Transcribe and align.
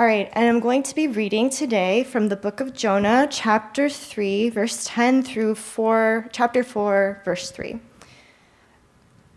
All 0.00 0.06
right, 0.06 0.30
and 0.32 0.48
I'm 0.48 0.60
going 0.60 0.82
to 0.84 0.94
be 0.94 1.08
reading 1.08 1.50
today 1.50 2.04
from 2.04 2.30
the 2.30 2.36
book 2.36 2.60
of 2.60 2.72
Jonah, 2.72 3.28
chapter 3.30 3.90
3, 3.90 4.48
verse 4.48 4.82
10 4.86 5.22
through 5.22 5.56
4, 5.56 6.30
chapter 6.32 6.64
4, 6.64 7.20
verse 7.22 7.50
3. 7.50 7.78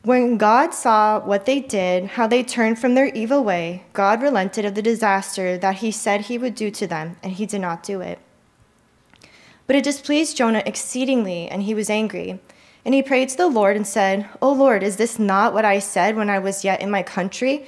When 0.04 0.38
God 0.38 0.74
saw 0.74 1.20
what 1.20 1.46
they 1.46 1.60
did, 1.60 2.06
how 2.06 2.28
they 2.28 2.44
turned 2.44 2.80
from 2.80 2.96
their 2.96 3.08
evil 3.08 3.44
way, 3.44 3.84
God 3.92 4.22
relented 4.22 4.64
of 4.64 4.74
the 4.74 4.82
disaster 4.82 5.58
that 5.58 5.80
he 5.80 5.92
said 5.92 6.22
he 6.22 6.38
would 6.38 6.56
do 6.56 6.72
to 6.72 6.88
them, 6.88 7.18
and 7.22 7.34
he 7.34 7.46
did 7.46 7.60
not 7.60 7.84
do 7.84 8.00
it. 8.00 8.20
But 9.68 9.76
it 9.76 9.84
displeased 9.84 10.38
Jonah 10.38 10.64
exceedingly, 10.66 11.50
and 11.50 11.64
he 11.64 11.76
was 11.76 11.90
angry. 11.90 12.40
And 12.86 12.94
he 12.96 13.04
prayed 13.04 13.28
to 13.28 13.36
the 13.38 13.48
Lord 13.48 13.76
and 13.76 13.86
said, 13.86 14.30
O 14.42 14.54
Lord, 14.54 14.82
is 14.82 14.96
this 14.96 15.20
not 15.20 15.54
what 15.54 15.66
I 15.66 15.80
said 15.80 16.16
when 16.16 16.30
I 16.30 16.40
was 16.40 16.64
yet 16.64 16.80
in 16.80 16.90
my 16.90 17.04
country? 17.04 17.66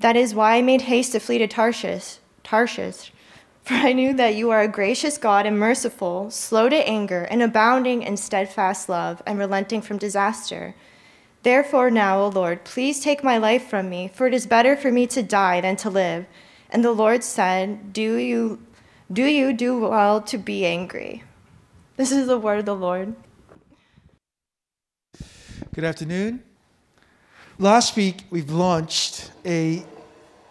That 0.00 0.16
is 0.16 0.34
why 0.34 0.56
I 0.56 0.62
made 0.62 0.82
haste 0.82 1.12
to 1.12 1.20
flee 1.20 1.38
to 1.38 1.46
Tarshish. 1.46 2.18
Tarshish. 2.44 3.12
For 3.62 3.74
I 3.74 3.92
knew 3.92 4.12
that 4.14 4.34
you 4.34 4.50
are 4.50 4.60
a 4.60 4.68
gracious 4.68 5.18
God 5.18 5.46
and 5.46 5.58
merciful, 5.58 6.30
slow 6.30 6.68
to 6.68 6.88
anger, 6.88 7.22
and 7.30 7.42
abounding 7.42 8.02
in 8.02 8.16
steadfast 8.16 8.88
love, 8.88 9.22
and 9.24 9.38
relenting 9.38 9.80
from 9.80 9.98
disaster. 9.98 10.74
Therefore, 11.44 11.90
now, 11.90 12.20
O 12.20 12.28
Lord, 12.28 12.64
please 12.64 13.00
take 13.00 13.22
my 13.22 13.38
life 13.38 13.68
from 13.68 13.88
me, 13.88 14.10
for 14.12 14.26
it 14.26 14.34
is 14.34 14.46
better 14.46 14.76
for 14.76 14.90
me 14.90 15.06
to 15.08 15.22
die 15.22 15.60
than 15.60 15.76
to 15.76 15.90
live. 15.90 16.26
And 16.70 16.84
the 16.84 16.92
Lord 16.92 17.22
said, 17.22 17.92
Do 17.92 18.16
you 18.16 18.60
do, 19.12 19.24
you 19.24 19.52
do 19.52 19.78
well 19.78 20.22
to 20.22 20.38
be 20.38 20.64
angry? 20.64 21.22
This 21.96 22.10
is 22.10 22.26
the 22.26 22.38
word 22.38 22.60
of 22.60 22.64
the 22.64 22.74
Lord. 22.74 23.14
Good 25.74 25.84
afternoon. 25.84 26.42
Last 27.58 27.94
week 27.94 28.24
we've 28.30 28.50
launched 28.50 29.30
a 29.44 29.84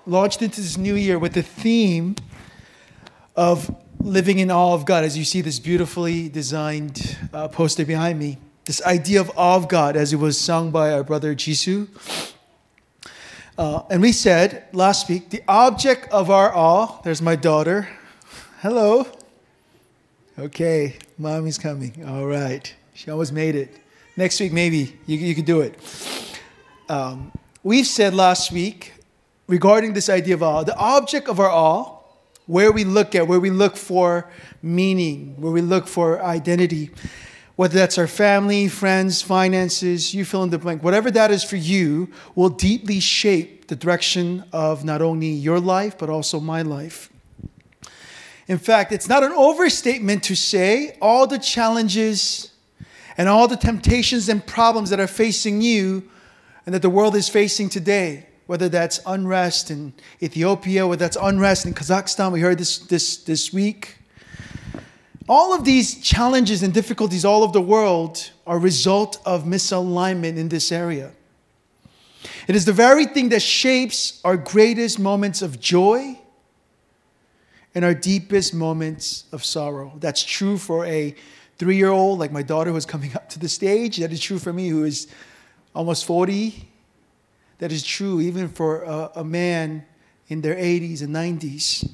launched 0.05 0.41
into 0.41 0.61
this 0.61 0.77
new 0.77 0.95
year 0.95 1.19
with 1.19 1.33
the 1.33 1.43
theme 1.43 2.15
of 3.35 3.75
living 3.99 4.39
in 4.39 4.49
awe 4.49 4.73
of 4.73 4.85
God. 4.85 5.03
As 5.03 5.17
you 5.17 5.23
see 5.23 5.41
this 5.41 5.59
beautifully 5.59 6.29
designed 6.29 7.17
uh, 7.33 7.47
poster 7.47 7.85
behind 7.85 8.19
me, 8.19 8.37
this 8.65 8.81
idea 8.83 9.21
of 9.21 9.31
awe 9.35 9.55
of 9.55 9.67
God, 9.67 9.95
as 9.95 10.13
it 10.13 10.17
was 10.17 10.39
sung 10.39 10.71
by 10.71 10.91
our 10.91 11.03
brother 11.03 11.35
Jisoo. 11.35 11.87
Uh, 13.57 13.83
and 13.89 14.01
we 14.01 14.11
said 14.11 14.65
last 14.73 15.09
week, 15.09 15.29
the 15.29 15.43
object 15.47 16.09
of 16.11 16.29
our 16.29 16.55
awe, 16.55 17.01
there's 17.03 17.21
my 17.21 17.35
daughter. 17.35 17.87
Hello. 18.61 19.05
Okay, 20.39 20.97
mommy's 21.17 21.57
coming. 21.57 22.05
All 22.07 22.25
right. 22.25 22.73
She 22.93 23.11
almost 23.11 23.33
made 23.33 23.55
it. 23.55 23.79
Next 24.17 24.39
week, 24.39 24.51
maybe 24.51 24.97
you, 25.05 25.17
you 25.17 25.35
could 25.35 25.45
do 25.45 25.61
it. 25.61 25.77
Um, 26.89 27.31
we've 27.63 27.85
said 27.85 28.13
last 28.13 28.51
week 28.51 28.93
regarding 29.51 29.91
this 29.91 30.07
idea 30.07 30.33
of 30.33 30.41
awe, 30.41 30.63
the 30.63 30.77
object 30.77 31.27
of 31.27 31.37
our 31.37 31.51
awe, 31.51 31.97
where 32.47 32.71
we 32.71 32.85
look 32.85 33.13
at, 33.13 33.27
where 33.27 33.39
we 33.39 33.49
look 33.49 33.75
for 33.75 34.31
meaning, 34.63 35.35
where 35.37 35.51
we 35.51 35.59
look 35.59 35.87
for 35.87 36.23
identity, 36.23 36.89
whether 37.57 37.73
that's 37.73 37.97
our 37.97 38.07
family, 38.07 38.69
friends, 38.69 39.21
finances, 39.21 40.13
you 40.13 40.23
fill 40.23 40.43
in 40.43 40.51
the 40.51 40.57
blank, 40.57 40.81
whatever 40.81 41.11
that 41.11 41.31
is 41.31 41.43
for 41.43 41.57
you, 41.57 42.09
will 42.33 42.47
deeply 42.47 43.01
shape 43.01 43.67
the 43.67 43.75
direction 43.75 44.41
of 44.53 44.85
not 44.85 45.01
only 45.01 45.27
your 45.27 45.59
life, 45.59 45.97
but 45.97 46.09
also 46.09 46.39
my 46.39 46.61
life. 46.61 47.09
In 48.47 48.57
fact, 48.57 48.93
it's 48.93 49.09
not 49.09 49.21
an 49.21 49.33
overstatement 49.33 50.23
to 50.23 50.35
say 50.35 50.97
all 51.01 51.27
the 51.27 51.37
challenges 51.37 52.53
and 53.17 53.27
all 53.27 53.49
the 53.49 53.57
temptations 53.57 54.29
and 54.29 54.45
problems 54.45 54.91
that 54.91 55.01
are 55.01 55.07
facing 55.07 55.61
you 55.61 56.09
and 56.65 56.73
that 56.73 56.81
the 56.81 56.89
world 56.89 57.17
is 57.17 57.27
facing 57.27 57.67
today 57.67 58.27
whether 58.47 58.69
that's 58.69 58.99
unrest 59.05 59.71
in 59.71 59.93
Ethiopia, 60.21 60.87
whether 60.87 60.99
that's 60.99 61.17
unrest 61.21 61.65
in 61.65 61.73
Kazakhstan, 61.73 62.31
we 62.31 62.41
heard 62.41 62.57
this, 62.57 62.79
this, 62.79 63.17
this 63.17 63.53
week. 63.53 63.97
All 65.29 65.53
of 65.53 65.63
these 65.63 66.01
challenges 66.01 66.63
and 66.63 66.73
difficulties 66.73 67.23
all 67.23 67.43
over 67.43 67.53
the 67.53 67.61
world 67.61 68.31
are 68.45 68.57
a 68.57 68.59
result 68.59 69.21
of 69.25 69.43
misalignment 69.43 70.37
in 70.37 70.49
this 70.49 70.71
area. 70.71 71.11
It 72.47 72.55
is 72.55 72.65
the 72.65 72.73
very 72.73 73.05
thing 73.05 73.29
that 73.29 73.41
shapes 73.41 74.19
our 74.23 74.35
greatest 74.35 74.99
moments 74.99 75.41
of 75.41 75.59
joy 75.59 76.19
and 77.73 77.85
our 77.85 77.93
deepest 77.93 78.53
moments 78.53 79.25
of 79.31 79.45
sorrow. 79.45 79.93
That's 79.99 80.23
true 80.23 80.57
for 80.57 80.85
a 80.85 81.15
three 81.57 81.77
year 81.77 81.89
old 81.89 82.19
like 82.19 82.31
my 82.31 82.41
daughter 82.41 82.71
who's 82.71 82.85
coming 82.85 83.15
up 83.15 83.29
to 83.29 83.39
the 83.39 83.47
stage. 83.47 83.97
That 83.97 84.11
is 84.11 84.19
true 84.19 84.39
for 84.39 84.51
me 84.51 84.67
who 84.67 84.83
is 84.83 85.07
almost 85.73 86.05
40 86.05 86.70
that 87.61 87.71
is 87.71 87.83
true 87.83 88.19
even 88.19 88.49
for 88.49 88.81
a, 88.81 89.11
a 89.17 89.23
man 89.23 89.85
in 90.29 90.41
their 90.41 90.55
80s 90.55 91.03
and 91.03 91.15
90s. 91.15 91.87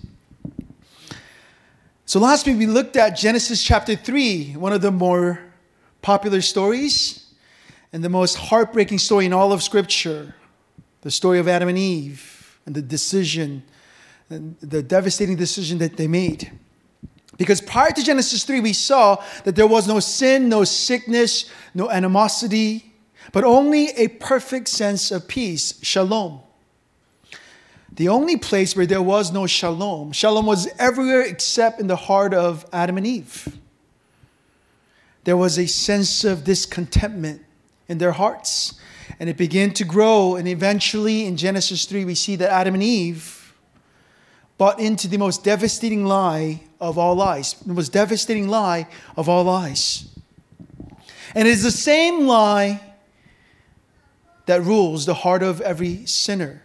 So 2.06 2.22
last 2.22 2.48
week 2.48 2.58
we 2.58 2.68
looked 2.68 2.96
at 2.96 3.18
Genesis 3.18 3.62
chapter 3.62 3.94
3, 3.98 4.54
one 4.54 4.72
of 4.72 4.82
the 4.82 4.92
more 4.92 5.42
popular 6.02 6.40
stories 6.40 7.34
and 7.92 8.02
the 8.02 8.08
most 8.08 8.36
heartbreaking 8.36 8.98
story 8.98 9.26
in 9.26 9.34
all 9.34 9.52
of 9.52 9.62
Scripture 9.62 10.34
the 11.02 11.12
story 11.12 11.38
of 11.38 11.48
Adam 11.48 11.70
and 11.70 11.78
Eve 11.78 12.60
and 12.66 12.74
the 12.74 12.82
decision, 12.82 13.62
and 14.30 14.58
the 14.62 14.82
devastating 14.82 15.36
decision 15.36 15.78
that 15.78 15.96
they 15.96 16.08
made. 16.08 16.52
Because 17.38 17.62
prior 17.62 17.92
to 17.92 18.04
Genesis 18.04 18.44
3, 18.46 18.62
we 18.62 18.74
saw 18.74 19.22
that 19.44 19.56
there 19.56 19.68
was 19.68 19.88
no 19.88 20.00
sin, 20.00 20.50
no 20.50 20.64
sickness, 20.64 21.50
no 21.74 21.90
animosity, 21.90 22.87
but 23.32 23.44
only 23.44 23.90
a 23.92 24.08
perfect 24.08 24.68
sense 24.68 25.12
of 25.12 25.28
peace, 25.28 25.80
shalom. 25.82 26.42
The 27.92 28.10
only 28.10 28.38
place 28.38 28.76
where 28.76 28.86
there 28.86 29.02
was 29.02 29.32
no 29.32 29.48
shalom, 29.48 30.12
shalom 30.12 30.46
was 30.46 30.68
everywhere 30.78 31.22
except 31.22 31.80
in 31.80 31.88
the 31.88 31.96
heart 31.96 32.34
of 32.34 32.66
Adam 32.72 32.98
and 32.98 33.08
Eve. 33.08 33.58
There 35.24 35.38
was 35.38 35.58
a 35.58 35.68
sense 35.68 36.24
of 36.24 36.44
discontentment 36.44 37.42
in 37.88 37.98
their 37.98 38.14
hearts, 38.14 38.80
and 39.20 39.30
it 39.30 39.36
began 39.36 39.74
to 39.74 39.84
grow. 39.84 40.36
And 40.36 40.48
eventually, 40.48 41.26
in 41.26 41.38
Genesis 41.38 41.86
3, 41.86 42.06
we 42.06 42.16
see 42.16 42.36
that 42.38 42.50
Adam 42.50 42.76
and 42.76 42.84
Eve 42.84 43.54
bought 44.58 44.80
into 44.80 45.08
the 45.08 45.18
most 45.18 45.44
devastating 45.44 46.06
lie 46.06 46.62
of 46.80 46.98
all 46.98 47.16
lies, 47.16 47.54
the 47.54 47.74
most 47.74 47.92
devastating 47.92 48.48
lie 48.48 48.88
of 49.16 49.28
all 49.28 49.44
lies. 49.44 50.08
And 51.36 51.48
it 51.48 51.52
is 51.52 51.64
the 51.64 51.72
same 51.72 52.28
lie 52.28 52.82
that 54.48 54.64
rules 54.64 55.06
the 55.06 55.14
heart 55.14 55.44
of 55.44 55.62
every 55.62 56.06
sinner. 56.06 56.62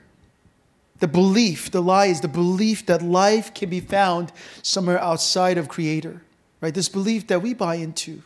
The 1.00 1.08
belief, 1.08 1.70
the 1.70 1.82
lie 1.82 2.06
is 2.06 2.20
the 2.20 2.28
belief 2.28 2.86
that 2.86 3.02
life 3.02 3.52
can 3.52 3.68
be 3.68 3.80
found 3.80 4.32
somewhere 4.62 5.00
outside 5.00 5.58
of 5.58 5.68
Creator, 5.68 6.22
right? 6.60 6.72
This 6.72 6.88
belief 6.88 7.26
that 7.26 7.42
we 7.42 7.54
buy 7.54 7.74
into. 7.74 8.22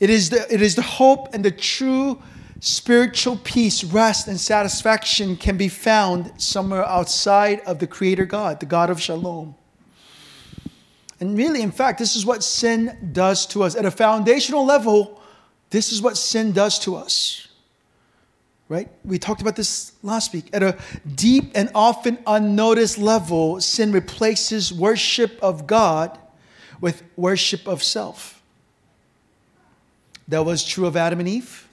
It 0.00 0.10
is 0.10 0.30
the, 0.30 0.52
it 0.52 0.60
is 0.60 0.74
the 0.74 0.82
hope 0.82 1.32
and 1.32 1.44
the 1.44 1.52
true 1.52 2.20
spiritual 2.58 3.38
peace, 3.44 3.84
rest, 3.84 4.26
and 4.26 4.38
satisfaction 4.38 5.36
can 5.36 5.56
be 5.56 5.68
found 5.68 6.32
somewhere 6.42 6.84
outside 6.84 7.60
of 7.60 7.78
the 7.78 7.86
Creator 7.86 8.24
God, 8.24 8.58
the 8.58 8.66
God 8.66 8.90
of 8.90 9.00
Shalom. 9.00 9.54
And 11.20 11.38
really, 11.38 11.62
in 11.62 11.70
fact, 11.70 12.00
this 12.00 12.16
is 12.16 12.26
what 12.26 12.42
sin 12.42 13.10
does 13.12 13.46
to 13.46 13.62
us. 13.62 13.76
At 13.76 13.84
a 13.84 13.92
foundational 13.92 14.66
level, 14.66 15.22
this 15.70 15.92
is 15.92 16.02
what 16.02 16.16
sin 16.16 16.50
does 16.50 16.80
to 16.80 16.96
us 16.96 17.45
right? 18.68 18.88
We 19.04 19.18
talked 19.18 19.40
about 19.40 19.56
this 19.56 19.92
last 20.02 20.32
week. 20.32 20.48
At 20.52 20.62
a 20.62 20.76
deep 21.14 21.52
and 21.54 21.70
often 21.74 22.18
unnoticed 22.26 22.98
level, 22.98 23.60
sin 23.60 23.92
replaces 23.92 24.72
worship 24.72 25.38
of 25.40 25.66
God 25.66 26.18
with 26.80 27.02
worship 27.16 27.66
of 27.66 27.82
self. 27.82 28.42
That 30.28 30.44
was 30.44 30.64
true 30.64 30.86
of 30.86 30.96
Adam 30.96 31.20
and 31.20 31.28
Eve. 31.28 31.68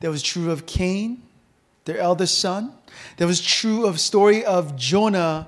That 0.00 0.10
was 0.10 0.22
true 0.22 0.50
of 0.50 0.66
Cain, 0.66 1.22
their 1.84 1.98
eldest 1.98 2.38
son. 2.38 2.72
That 3.16 3.26
was 3.26 3.40
true 3.40 3.86
of 3.86 3.98
story 3.98 4.44
of 4.44 4.76
Jonah, 4.76 5.46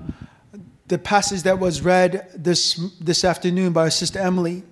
the 0.89 0.99
passage 0.99 1.43
that 1.43 1.59
was 1.59 1.83
read 1.83 2.29
this, 2.35 2.75
this 3.01 3.25
afternoon 3.25 3.73
by 3.73 3.83
our 3.83 3.91
sister 3.91 4.19
Emily. 4.19 4.65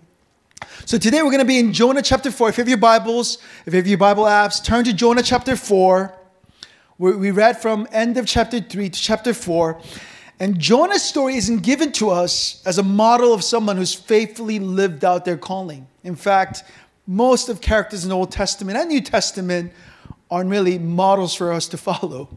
So 0.86 0.98
today 0.98 1.22
we're 1.22 1.30
going 1.30 1.38
to 1.38 1.44
be 1.44 1.58
in 1.58 1.72
Jonah 1.72 2.02
chapter 2.02 2.30
4. 2.30 2.50
If 2.50 2.58
you 2.58 2.62
have 2.62 2.68
your 2.68 2.78
Bibles, 2.78 3.38
if 3.66 3.72
you 3.72 3.78
have 3.78 3.86
your 3.86 3.98
Bible 3.98 4.24
apps, 4.24 4.62
turn 4.62 4.84
to 4.84 4.92
Jonah 4.92 5.22
chapter 5.22 5.56
4. 5.56 6.14
We 6.98 7.30
read 7.30 7.60
from 7.60 7.88
end 7.90 8.18
of 8.18 8.26
chapter 8.26 8.60
3 8.60 8.90
to 8.90 9.00
chapter 9.00 9.34
4. 9.34 9.80
And 10.40 10.58
Jonah's 10.58 11.02
story 11.02 11.36
isn't 11.36 11.62
given 11.62 11.92
to 11.92 12.10
us 12.10 12.62
as 12.66 12.78
a 12.78 12.82
model 12.82 13.32
of 13.32 13.42
someone 13.42 13.76
who's 13.76 13.94
faithfully 13.94 14.58
lived 14.58 15.04
out 15.04 15.24
their 15.24 15.36
calling. 15.36 15.86
In 16.02 16.16
fact, 16.16 16.64
most 17.06 17.48
of 17.48 17.60
characters 17.60 18.04
in 18.04 18.10
the 18.10 18.16
Old 18.16 18.30
Testament 18.30 18.78
and 18.78 18.88
New 18.88 19.00
Testament 19.00 19.72
aren't 20.30 20.50
really 20.50 20.78
models 20.78 21.34
for 21.34 21.52
us 21.52 21.66
to 21.68 21.76
follow. 21.76 22.36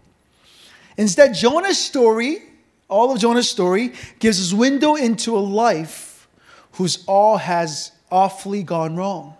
Instead, 0.97 1.33
Jonah's 1.33 1.77
story, 1.77 2.43
all 2.87 3.11
of 3.11 3.19
Jonah's 3.19 3.49
story, 3.49 3.93
gives 4.19 4.39
us 4.39 4.53
window 4.53 4.95
into 4.95 5.37
a 5.37 5.39
life 5.39 6.27
whose 6.73 7.03
all 7.07 7.37
has 7.37 7.91
awfully 8.11 8.63
gone 8.63 8.95
wrong. 8.95 9.35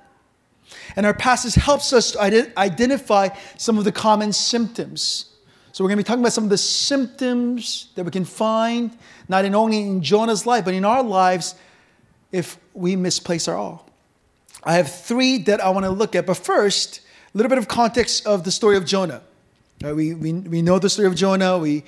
And 0.96 1.06
our 1.06 1.14
passage 1.14 1.56
helps 1.56 1.94
us 1.94 2.16
identify 2.18 3.30
some 3.58 3.78
of 3.78 3.84
the 3.84 3.92
common 3.92 4.34
symptoms, 4.34 5.26
So 5.72 5.84
we're 5.84 5.90
going 5.90 5.98
to 5.98 6.04
be 6.04 6.08
talking 6.08 6.22
about 6.24 6.34
some 6.34 6.44
of 6.44 6.50
the 6.50 6.58
symptoms 6.58 7.90
that 7.96 8.04
we 8.04 8.12
can 8.12 8.26
find, 8.26 8.98
not 9.30 9.46
in 9.46 9.54
only 9.54 9.82
in 9.82 10.02
Jonah's 10.02 10.46
life, 10.46 10.66
but 10.66 10.74
in 10.74 10.84
our 10.84 11.04
lives 11.04 11.56
if 12.32 12.58
we 12.74 12.96
misplace 12.96 13.48
our 13.48 13.56
all. 13.56 13.88
I 14.64 14.74
have 14.74 14.92
three 14.92 15.38
that 15.44 15.62
I 15.62 15.70
want 15.70 15.86
to 15.86 15.92
look 15.92 16.16
at. 16.16 16.26
But 16.26 16.38
first, 16.38 17.02
a 17.34 17.38
little 17.38 17.50
bit 17.50 17.60
of 17.60 17.68
context 17.68 18.26
of 18.26 18.44
the 18.44 18.52
story 18.52 18.76
of 18.76 18.86
Jonah. 18.86 19.22
Uh, 19.86 19.94
we, 19.94 20.16
we, 20.16 20.34
we 20.34 20.62
know 20.62 20.80
the 20.80 20.90
story 20.90 21.08
of 21.08 21.16
Jonah. 21.16 21.58
We, 21.58 21.84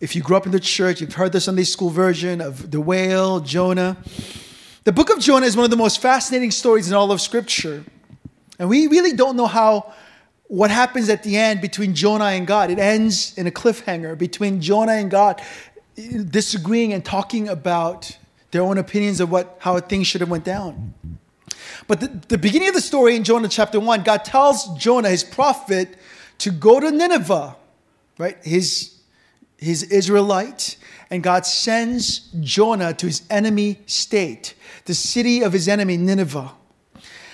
if 0.00 0.16
you 0.16 0.22
grew 0.22 0.36
up 0.36 0.44
in 0.44 0.52
the 0.52 0.60
church, 0.60 1.00
you've 1.00 1.14
heard 1.14 1.32
the 1.32 1.40
Sunday 1.40 1.64
school 1.64 1.90
version 1.90 2.40
of 2.40 2.70
the 2.72 2.80
whale, 2.80 3.40
Jonah. 3.40 3.96
The 4.88 4.92
book 4.92 5.10
of 5.10 5.18
Jonah 5.18 5.44
is 5.44 5.54
one 5.54 5.64
of 5.64 5.70
the 5.70 5.76
most 5.76 6.00
fascinating 6.00 6.50
stories 6.50 6.88
in 6.88 6.94
all 6.94 7.12
of 7.12 7.20
Scripture. 7.20 7.84
And 8.58 8.70
we 8.70 8.86
really 8.86 9.12
don't 9.12 9.36
know 9.36 9.46
how 9.46 9.92
what 10.46 10.70
happens 10.70 11.10
at 11.10 11.22
the 11.22 11.36
end 11.36 11.60
between 11.60 11.94
Jonah 11.94 12.24
and 12.24 12.46
God. 12.46 12.70
It 12.70 12.78
ends 12.78 13.36
in 13.36 13.46
a 13.46 13.50
cliffhanger 13.50 14.16
between 14.16 14.62
Jonah 14.62 14.92
and 14.92 15.10
God 15.10 15.42
disagreeing 15.94 16.94
and 16.94 17.04
talking 17.04 17.50
about 17.50 18.16
their 18.50 18.62
own 18.62 18.78
opinions 18.78 19.20
of 19.20 19.30
what 19.30 19.58
how 19.60 19.78
things 19.78 20.06
should 20.06 20.22
have 20.22 20.30
went 20.30 20.44
down. 20.44 20.94
But 21.86 22.00
the, 22.00 22.06
the 22.28 22.38
beginning 22.38 22.68
of 22.68 22.74
the 22.74 22.80
story 22.80 23.14
in 23.14 23.24
Jonah 23.24 23.48
chapter 23.48 23.78
1, 23.78 24.04
God 24.04 24.24
tells 24.24 24.74
Jonah, 24.78 25.10
his 25.10 25.22
prophet, 25.22 25.98
to 26.38 26.50
go 26.50 26.80
to 26.80 26.90
Nineveh, 26.90 27.56
right? 28.16 28.38
His, 28.42 28.94
his 29.58 29.82
Israelite. 29.82 30.78
And 31.10 31.22
God 31.22 31.46
sends 31.46 32.20
Jonah 32.40 32.94
to 32.94 33.06
his 33.06 33.22
enemy 33.30 33.80
state, 33.86 34.54
the 34.88 34.94
city 34.94 35.42
of 35.42 35.52
his 35.52 35.68
enemy, 35.68 35.96
Nineveh. 35.98 36.50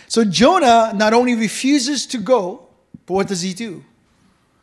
So 0.09 0.25
Jonah 0.25 0.93
not 0.95 1.15
only 1.15 1.35
refuses 1.35 2.05
to 2.09 2.19
go, 2.19 2.67
but 3.07 3.15
what 3.15 3.29
does 3.29 3.43
he 3.43 3.55
do? 3.55 3.85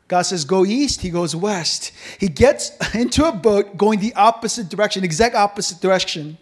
God 0.10 0.24
says, 0.24 0.44
go 0.44 0.66
east, 0.66 1.02
he 1.02 1.10
goes 1.10 1.34
west. 1.34 1.94
He 2.20 2.28
gets 2.28 2.72
into 2.94 3.26
a 3.26 3.32
boat 3.32 3.78
going 3.78 4.02
the 4.02 4.14
opposite 4.14 4.68
direction, 4.68 5.06
exact 5.06 5.36
opposite 5.36 5.80
direction. 5.80 6.38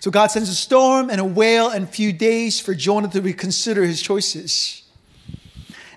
So 0.00 0.10
God 0.10 0.26
sends 0.26 0.50
a 0.50 0.54
storm 0.54 1.08
and 1.08 1.18
a 1.18 1.24
whale 1.24 1.70
and 1.70 1.84
a 1.84 1.86
few 1.88 2.12
days 2.12 2.60
for 2.60 2.74
Jonah 2.74 3.08
to 3.08 3.22
reconsider 3.22 3.82
his 3.82 4.02
choices. 4.02 4.82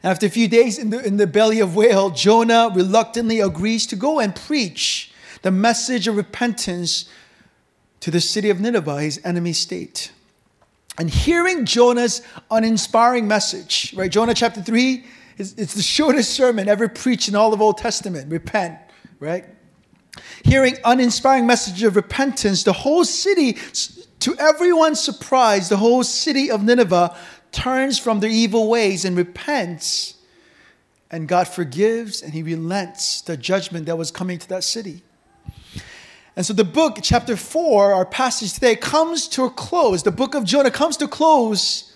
And 0.02 0.12
after 0.12 0.28
a 0.28 0.30
few 0.30 0.48
days 0.48 0.80
in 0.80 0.92
the, 0.92 1.06
in 1.06 1.18
the 1.18 1.28
belly 1.28 1.60
of 1.60 1.76
whale, 1.76 2.10
Jonah 2.10 2.72
reluctantly 2.74 3.42
agrees 3.42 3.86
to 3.88 3.98
go 3.98 4.22
and 4.22 4.34
preach 4.34 5.12
the 5.42 5.52
message 5.52 6.08
of 6.08 6.16
repentance 6.16 7.10
to 8.02 8.12
the 8.12 8.22
city 8.22 8.50
of 8.50 8.60
Nineveh, 8.60 9.02
his 9.02 9.22
enemy 9.24 9.54
state. 9.54 10.12
And 10.98 11.10
hearing 11.10 11.66
Jonah's 11.66 12.22
uninspiring 12.52 13.28
message, 13.28 13.94
right? 13.96 14.12
Jonah 14.12 14.34
chapter 14.34 14.62
3 14.62 15.06
is 15.38 15.54
it's 15.58 15.74
the 15.74 15.82
shortest 15.82 16.32
sermon 16.32 16.68
ever 16.68 16.90
preached 16.90 17.30
in 17.30 17.36
all 17.36 17.54
of 17.54 17.62
Old 17.62 17.78
Testament. 17.78 18.32
Repent, 18.32 18.78
right? 19.20 19.46
Hearing 20.44 20.76
uninspiring 20.84 21.48
message 21.48 21.84
of 21.84 21.96
repentance, 21.96 22.64
the 22.64 22.74
whole 22.74 23.06
city, 23.06 23.58
to 24.20 24.36
everyone's 24.38 25.00
surprise, 25.00 25.70
the 25.70 25.78
whole 25.78 26.04
city 26.04 26.52
of 26.52 26.64
Nineveh 26.64 27.16
turns 27.52 27.98
from 27.98 28.20
their 28.20 28.30
evil 28.30 28.70
ways 28.70 29.06
and 29.06 29.16
repents. 29.16 30.16
And 31.12 31.28
God 31.28 31.48
forgives 31.48 32.22
and 32.22 32.34
he 32.34 32.44
relents 32.44 33.22
the 33.22 33.38
judgment 33.38 33.86
that 33.86 33.98
was 33.98 34.12
coming 34.12 34.38
to 34.40 34.50
that 34.50 34.64
city. 34.64 35.02
And 36.40 36.46
so 36.46 36.54
the 36.54 36.64
book, 36.64 37.00
chapter 37.02 37.36
4, 37.36 37.94
our 37.94 38.06
passage 38.06 38.54
today, 38.54 38.78
comes 38.78 39.28
to 39.28 39.44
a 39.44 39.50
close. 39.50 40.04
The 40.04 40.12
book 40.12 40.36
of 40.36 40.46
Jonah 40.46 40.72
comes 40.72 40.96
to 40.96 41.04
a 41.04 41.08
close 41.10 41.94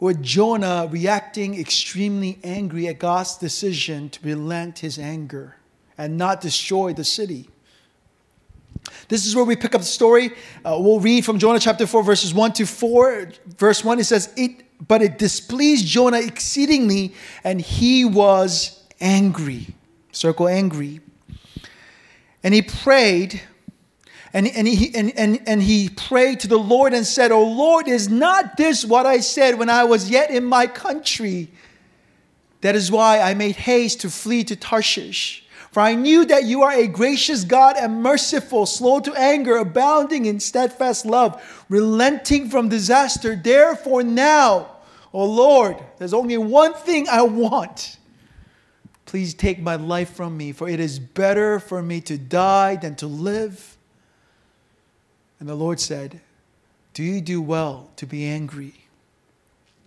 with 0.00 0.22
Jonah 0.22 0.88
reacting 0.90 1.60
extremely 1.60 2.38
angry 2.42 2.88
at 2.88 2.98
God's 2.98 3.36
decision 3.36 4.08
to 4.08 4.20
relent 4.26 4.78
his 4.78 4.98
anger 4.98 5.56
and 5.98 6.16
not 6.16 6.40
destroy 6.40 6.94
the 6.94 7.04
city. 7.04 7.50
This 9.08 9.26
is 9.26 9.36
where 9.36 9.44
we 9.44 9.56
pick 9.56 9.74
up 9.74 9.82
the 9.82 9.86
story. 9.86 10.30
Uh, 10.64 10.78
we'll 10.80 11.00
read 11.00 11.26
from 11.26 11.38
Jonah 11.38 11.60
chapter 11.60 11.86
4, 11.86 12.02
verses 12.02 12.32
1 12.32 12.54
to 12.54 12.64
4. 12.64 13.28
Verse 13.58 13.84
1, 13.84 14.00
it 14.00 14.04
says, 14.04 14.32
it, 14.38 14.64
But 14.88 15.02
it 15.02 15.18
displeased 15.18 15.84
Jonah 15.84 16.20
exceedingly, 16.20 17.12
and 17.44 17.60
he 17.60 18.06
was 18.06 18.82
angry. 19.02 19.66
Circle 20.12 20.48
angry. 20.48 21.02
And 22.44 22.52
he 22.52 22.60
prayed, 22.60 23.40
and, 24.34 24.46
and, 24.46 24.68
he, 24.68 24.94
and, 24.94 25.16
and, 25.18 25.40
and 25.46 25.62
he 25.62 25.88
prayed 25.88 26.40
to 26.40 26.48
the 26.48 26.58
Lord 26.58 26.92
and 26.92 27.06
said, 27.06 27.32
O 27.32 27.42
Lord, 27.42 27.88
is 27.88 28.10
not 28.10 28.58
this 28.58 28.84
what 28.84 29.06
I 29.06 29.20
said 29.20 29.58
when 29.58 29.70
I 29.70 29.84
was 29.84 30.10
yet 30.10 30.30
in 30.30 30.44
my 30.44 30.66
country? 30.66 31.50
That 32.60 32.76
is 32.76 32.92
why 32.92 33.20
I 33.20 33.32
made 33.32 33.56
haste 33.56 34.02
to 34.02 34.10
flee 34.10 34.44
to 34.44 34.56
Tarshish. 34.56 35.46
For 35.72 35.80
I 35.80 35.94
knew 35.94 36.24
that 36.26 36.44
you 36.44 36.62
are 36.62 36.72
a 36.72 36.86
gracious 36.86 37.44
God 37.44 37.76
and 37.76 38.02
merciful, 38.02 38.66
slow 38.66 39.00
to 39.00 39.14
anger, 39.14 39.56
abounding 39.56 40.26
in 40.26 40.38
steadfast 40.38 41.06
love, 41.06 41.64
relenting 41.68 42.48
from 42.50 42.68
disaster. 42.68 43.34
Therefore, 43.34 44.02
now, 44.02 44.76
O 45.12 45.24
Lord, 45.24 45.82
there's 45.98 46.14
only 46.14 46.38
one 46.38 46.74
thing 46.74 47.08
I 47.08 47.22
want 47.22 47.96
Please 49.06 49.34
take 49.34 49.60
my 49.60 49.76
life 49.76 50.10
from 50.14 50.36
me, 50.36 50.52
for 50.52 50.68
it 50.68 50.80
is 50.80 50.98
better 50.98 51.60
for 51.60 51.82
me 51.82 52.00
to 52.02 52.16
die 52.16 52.76
than 52.76 52.94
to 52.96 53.06
live. 53.06 53.76
And 55.38 55.48
the 55.48 55.54
Lord 55.54 55.78
said, 55.78 56.20
Do 56.94 57.02
you 57.02 57.20
do 57.20 57.42
well 57.42 57.90
to 57.96 58.06
be 58.06 58.24
angry? 58.24 58.74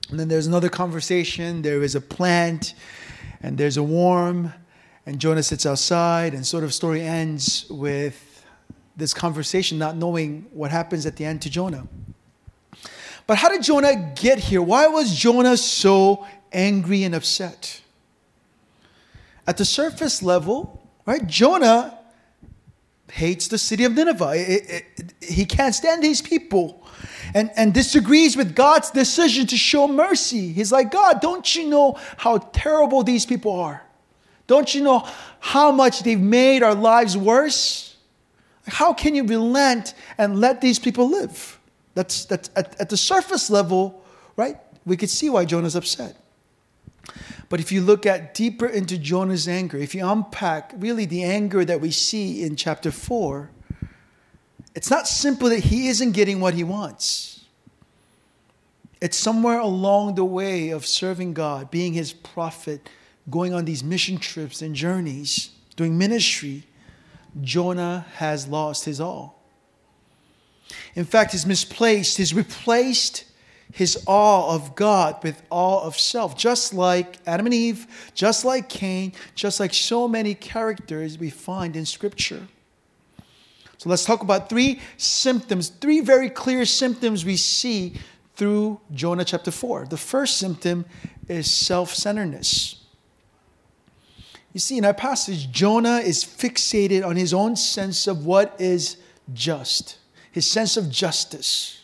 And 0.10 0.20
then 0.20 0.28
there's 0.28 0.48
another 0.48 0.70
conversation. 0.70 1.62
There 1.62 1.84
is 1.84 1.96
a 1.96 2.02
plant, 2.02 2.74
and 3.42 3.58
there's 3.58 3.78
a 3.78 3.84
worm, 3.84 4.54
and 5.06 5.20
Jonah 5.20 5.44
sits 5.44 5.66
outside, 5.66 6.34
and 6.34 6.46
sort 6.46 6.64
of 6.64 6.74
story 6.74 7.02
ends 7.02 7.66
with 7.70 8.46
this 8.96 9.14
conversation, 9.14 9.78
not 9.78 9.96
knowing 9.96 10.46
what 10.52 10.72
happens 10.72 11.06
at 11.06 11.16
the 11.16 11.26
end 11.26 11.42
to 11.44 11.50
Jonah. 11.50 11.88
But 13.26 13.38
how 13.38 13.50
did 13.50 13.64
Jonah 13.64 14.14
get 14.16 14.40
here? 14.40 14.62
Why 14.62 14.88
was 14.88 15.16
Jonah 15.16 15.58
so 15.58 16.26
angry 16.52 17.04
and 17.04 17.14
upset? 17.14 17.82
At 19.48 19.58
the 19.58 19.66
surface 19.66 20.22
level, 20.22 20.88
right, 21.06 21.26
Jonah 21.26 21.98
hates 23.10 23.48
the 23.48 23.58
city 23.58 23.86
of 23.86 23.94
Nineveh. 23.94 24.34
It, 24.36 24.70
it, 24.70 24.86
it, 24.98 25.14
he 25.24 25.46
can't 25.46 25.74
stand 25.74 26.04
these 26.04 26.22
people 26.22 26.86
and, 27.34 27.50
and 27.56 27.74
disagrees 27.74 28.36
with 28.36 28.56
God's 28.56 28.92
decision 28.92 29.48
to 29.48 29.58
show 29.58 29.88
mercy. 29.88 30.52
He's 30.52 30.72
like, 30.72 30.92
God, 30.92 31.22
don't 31.22 31.56
you 31.56 31.70
know 31.70 31.98
how 32.18 32.38
terrible 32.38 33.04
these 33.04 33.26
people 33.26 33.58
are? 33.60 33.82
Don't 34.48 34.74
you 34.76 34.84
know 34.84 35.08
how 35.40 35.72
much 35.72 36.04
they've 36.04 36.20
made 36.20 36.64
our 36.64 36.76
lives 36.76 37.18
worse? 37.18 37.96
How 38.66 38.94
can 38.94 39.16
you 39.16 39.26
relent 39.26 39.94
and 40.18 40.40
let 40.40 40.62
these 40.62 40.80
people 40.80 41.10
live? 41.10 41.60
That's, 41.96 42.26
that's 42.26 42.50
at, 42.56 42.80
at 42.80 42.90
the 42.90 42.98
surface 42.98 43.50
level, 43.50 44.04
right? 44.36 44.58
We 44.86 44.98
could 44.98 45.10
see 45.10 45.30
why 45.30 45.46
Jonah's 45.46 45.76
upset. 45.76 46.16
But 47.50 47.60
if 47.60 47.72
you 47.72 47.82
look 47.82 48.06
at 48.06 48.34
deeper 48.34 48.66
into 48.66 48.98
Jonah's 48.98 49.48
anger, 49.48 49.78
if 49.78 49.96
you 49.96 50.06
unpack 50.08 50.74
really 50.78 51.06
the 51.06 51.24
anger 51.24 51.64
that 51.64 51.80
we 51.80 51.92
see 51.92 52.44
in 52.44 52.56
chapter 52.56 52.92
4, 52.92 53.50
it's 54.76 54.90
not 54.92 55.08
simple 55.08 55.50
that 55.50 55.60
he 55.60 55.88
isn't 55.88 56.12
getting 56.12 56.40
what 56.40 56.54
he 56.54 56.64
wants. 56.64 57.46
It's 59.00 59.18
somewhere 59.18 59.60
along 59.60 60.16
the 60.16 60.26
way 60.26 60.70
of 60.70 60.86
serving 60.86 61.34
God, 61.34 61.72
being 61.72 61.94
his 61.94 62.14
prophet, 62.14 62.90
going 63.30 63.54
on 63.54 63.66
these 63.66 63.84
mission 63.84 64.18
trips 64.18 64.62
and 64.62 64.76
journeys, 64.76 65.52
doing 65.76 65.98
ministry, 65.98 66.64
Jonah 67.42 68.06
has 68.16 68.48
lost 68.48 68.86
his 68.86 69.00
all. 69.00 69.42
In 70.96 71.06
fact, 71.06 71.32
he's 71.32 71.46
misplaced, 71.46 72.18
he's 72.18 72.34
replaced 72.34 73.26
his 73.72 74.04
awe 74.08 74.54
of 74.56 74.76
God 74.76 75.24
with 75.24 75.42
awe 75.50 75.84
of 75.84 76.00
self, 76.00 76.38
just 76.38 76.74
like 76.74 77.20
Adam 77.28 77.46
and 77.48 77.54
Eve, 77.54 78.12
just 78.14 78.46
like 78.46 78.70
Cain, 78.70 79.14
just 79.36 79.60
like 79.60 79.74
so 79.74 80.08
many 80.08 80.34
characters 80.34 81.18
we 81.18 81.30
find 81.30 81.76
in 81.76 81.86
Scripture. 81.86 82.48
So 83.78 83.90
let's 83.90 84.06
talk 84.06 84.22
about 84.22 84.50
three 84.50 84.80
symptoms, 84.98 85.70
three 85.70 86.00
very 86.00 86.30
clear 86.30 86.66
symptoms 86.66 87.24
we 87.24 87.38
see 87.38 87.96
through 88.36 88.80
Jonah 88.94 89.26
chapter 89.26 89.52
4. 89.52 89.88
The 89.90 89.98
first 89.98 90.38
symptom 90.38 90.86
is 91.28 91.50
self 91.52 91.94
centeredness. 91.94 92.84
You 94.54 94.60
see, 94.60 94.78
in 94.78 94.86
our 94.86 94.94
passage, 94.94 95.52
Jonah 95.52 95.98
is 95.98 96.24
fixated 96.24 97.06
on 97.06 97.16
his 97.16 97.34
own 97.34 97.56
sense 97.56 98.08
of 98.08 98.26
what 98.26 98.56
is 98.60 98.98
just, 99.34 99.98
his 100.32 100.50
sense 100.50 100.78
of 100.78 100.90
justice. 100.90 101.84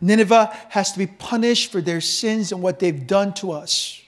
Nineveh 0.00 0.56
has 0.70 0.92
to 0.92 0.98
be 0.98 1.06
punished 1.06 1.72
for 1.72 1.80
their 1.80 2.00
sins 2.00 2.52
and 2.52 2.62
what 2.62 2.78
they've 2.78 3.06
done 3.06 3.34
to 3.34 3.52
us. 3.52 4.00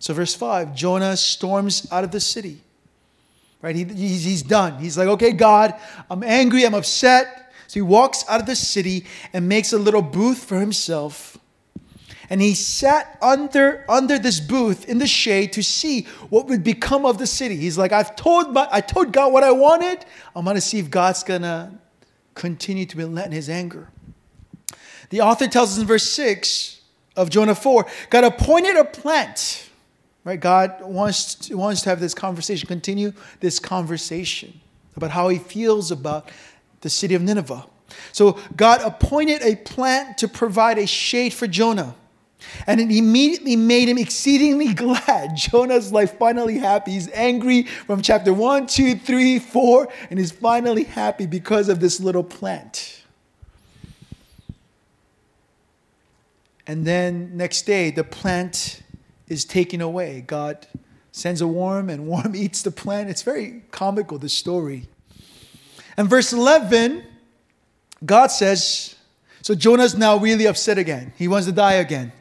So, 0.00 0.14
verse 0.14 0.34
5 0.34 0.74
Jonah 0.74 1.16
storms 1.16 1.86
out 1.90 2.04
of 2.04 2.10
the 2.10 2.20
city. 2.20 2.60
Right? 3.60 3.74
He, 3.74 3.84
he's, 3.84 4.24
he's 4.24 4.42
done. 4.42 4.78
He's 4.78 4.96
like, 4.96 5.08
okay, 5.08 5.32
God, 5.32 5.74
I'm 6.10 6.22
angry, 6.22 6.64
I'm 6.64 6.74
upset. 6.74 7.52
So 7.66 7.74
he 7.74 7.82
walks 7.82 8.24
out 8.28 8.40
of 8.40 8.46
the 8.46 8.56
city 8.56 9.04
and 9.32 9.48
makes 9.48 9.72
a 9.72 9.78
little 9.78 10.00
booth 10.00 10.44
for 10.44 10.58
himself. 10.58 11.36
And 12.30 12.40
he 12.40 12.54
sat 12.54 13.18
under, 13.20 13.84
under 13.88 14.18
this 14.18 14.38
booth 14.38 14.88
in 14.88 14.98
the 14.98 15.06
shade 15.06 15.52
to 15.54 15.62
see 15.62 16.02
what 16.28 16.46
would 16.46 16.62
become 16.62 17.04
of 17.04 17.18
the 17.18 17.26
city. 17.26 17.56
He's 17.56 17.76
like, 17.76 17.90
I've 17.90 18.16
told, 18.16 18.52
my, 18.52 18.68
I 18.70 18.80
told 18.80 19.12
God 19.12 19.32
what 19.32 19.44
I 19.44 19.50
wanted. 19.50 20.04
I'm 20.36 20.44
going 20.44 20.54
to 20.54 20.60
see 20.60 20.78
if 20.78 20.90
God's 20.90 21.22
going 21.22 21.42
to 21.42 21.72
continue 22.34 22.86
to 22.86 22.98
relent 22.98 23.26
in 23.26 23.32
his 23.32 23.48
anger. 23.48 23.88
The 25.10 25.20
author 25.20 25.48
tells 25.48 25.72
us 25.72 25.78
in 25.78 25.86
verse 25.86 26.08
6 26.10 26.80
of 27.16 27.30
Jonah 27.30 27.54
4 27.54 27.86
God 28.10 28.24
appointed 28.24 28.76
a 28.76 28.84
plant. 28.84 29.68
Right? 30.24 30.38
God 30.38 30.82
wants 30.82 31.34
to, 31.36 31.56
wants 31.56 31.82
to 31.82 31.88
have 31.90 32.00
this 32.00 32.12
conversation, 32.12 32.66
continue 32.66 33.12
this 33.40 33.58
conversation 33.58 34.60
about 34.96 35.10
how 35.10 35.28
he 35.28 35.38
feels 35.38 35.90
about 35.90 36.28
the 36.82 36.90
city 36.90 37.14
of 37.14 37.22
Nineveh. 37.22 37.64
So 38.12 38.38
God 38.56 38.82
appointed 38.82 39.42
a 39.42 39.56
plant 39.56 40.18
to 40.18 40.28
provide 40.28 40.78
a 40.78 40.86
shade 40.86 41.32
for 41.32 41.46
Jonah. 41.46 41.94
And 42.66 42.80
it 42.80 42.90
immediately 42.90 43.56
made 43.56 43.88
him 43.88 43.98
exceedingly 43.98 44.74
glad. 44.74 45.36
Jonah's 45.36 45.92
life 45.92 46.18
finally 46.18 46.58
happy. 46.58 46.92
He's 46.92 47.10
angry 47.12 47.62
from 47.62 48.02
chapter 48.02 48.32
1, 48.32 48.66
2, 48.66 48.96
3, 48.96 49.38
4, 49.38 49.88
and 50.10 50.18
he's 50.18 50.30
finally 50.30 50.84
happy 50.84 51.26
because 51.26 51.68
of 51.68 51.80
this 51.80 52.00
little 52.00 52.24
plant. 52.24 52.97
And 56.68 56.84
then 56.84 57.36
next 57.36 57.62
day, 57.62 57.90
the 57.90 58.04
plant 58.04 58.82
is 59.26 59.44
taken 59.44 59.80
away. 59.80 60.22
God 60.26 60.66
sends 61.10 61.40
a 61.40 61.48
worm, 61.48 61.88
and 61.90 62.06
worm 62.08 62.36
eats 62.36 62.62
the 62.62 62.70
plant. 62.70 63.10
It's 63.10 63.22
very 63.22 63.64
comical, 63.72 64.18
the 64.18 64.28
story. 64.28 64.88
And 65.96 66.08
verse 66.08 66.32
11, 66.32 67.02
God 68.04 68.28
says, 68.28 68.94
so 69.42 69.54
Jonah's 69.54 69.96
now 69.96 70.18
really 70.18 70.46
upset 70.46 70.78
again. 70.78 71.12
He 71.16 71.26
wants 71.26 71.46
to 71.46 71.52
die 71.52 71.74
again. 71.74 72.12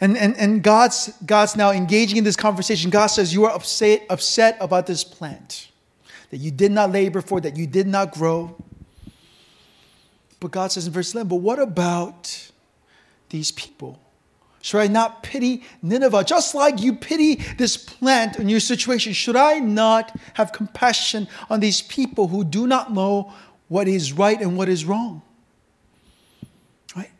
And, 0.00 0.16
and, 0.16 0.36
and 0.36 0.62
God's, 0.62 1.12
God's 1.26 1.56
now 1.56 1.72
engaging 1.72 2.16
in 2.18 2.24
this 2.24 2.36
conversation. 2.36 2.88
God 2.90 3.08
says, 3.08 3.34
You 3.34 3.44
are 3.46 3.52
upset, 3.52 4.06
upset 4.08 4.56
about 4.60 4.86
this 4.86 5.04
plant 5.04 5.68
that 6.30 6.38
you 6.38 6.50
did 6.50 6.70
not 6.70 6.92
labor 6.92 7.20
for, 7.20 7.40
that 7.40 7.56
you 7.56 7.66
did 7.66 7.86
not 7.86 8.12
grow. 8.12 8.56
But 10.40 10.52
God 10.52 10.72
says 10.72 10.86
in 10.86 10.92
verse 10.92 11.12
11, 11.14 11.28
But 11.28 11.36
what 11.36 11.58
about 11.58 12.50
these 13.30 13.50
people? 13.52 14.00
Should 14.60 14.80
I 14.80 14.86
not 14.88 15.22
pity 15.22 15.62
Nineveh 15.82 16.24
just 16.24 16.54
like 16.54 16.80
you 16.82 16.94
pity 16.94 17.36
this 17.56 17.76
plant 17.76 18.38
in 18.38 18.48
your 18.48 18.60
situation? 18.60 19.12
Should 19.12 19.36
I 19.36 19.60
not 19.60 20.18
have 20.34 20.52
compassion 20.52 21.28
on 21.48 21.60
these 21.60 21.80
people 21.80 22.28
who 22.28 22.44
do 22.44 22.66
not 22.66 22.92
know 22.92 23.32
what 23.68 23.86
is 23.86 24.12
right 24.12 24.40
and 24.40 24.56
what 24.56 24.68
is 24.68 24.84
wrong? 24.84 25.22
Right? 26.96 27.10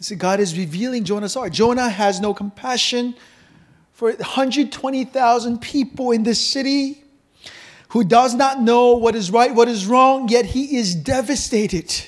See, 0.00 0.16
God 0.16 0.40
is 0.40 0.58
revealing 0.58 1.04
Jonah's 1.04 1.34
heart. 1.34 1.52
Jonah 1.52 1.88
has 1.88 2.20
no 2.20 2.34
compassion 2.34 3.14
for 3.92 4.10
120,000 4.10 5.60
people 5.60 6.10
in 6.10 6.24
this 6.24 6.40
city 6.40 7.04
who 7.90 8.02
does 8.02 8.34
not 8.34 8.60
know 8.60 8.96
what 8.96 9.14
is 9.14 9.30
right, 9.30 9.54
what 9.54 9.68
is 9.68 9.86
wrong, 9.86 10.28
yet 10.28 10.44
he 10.44 10.76
is 10.76 10.96
devastated 10.96 12.04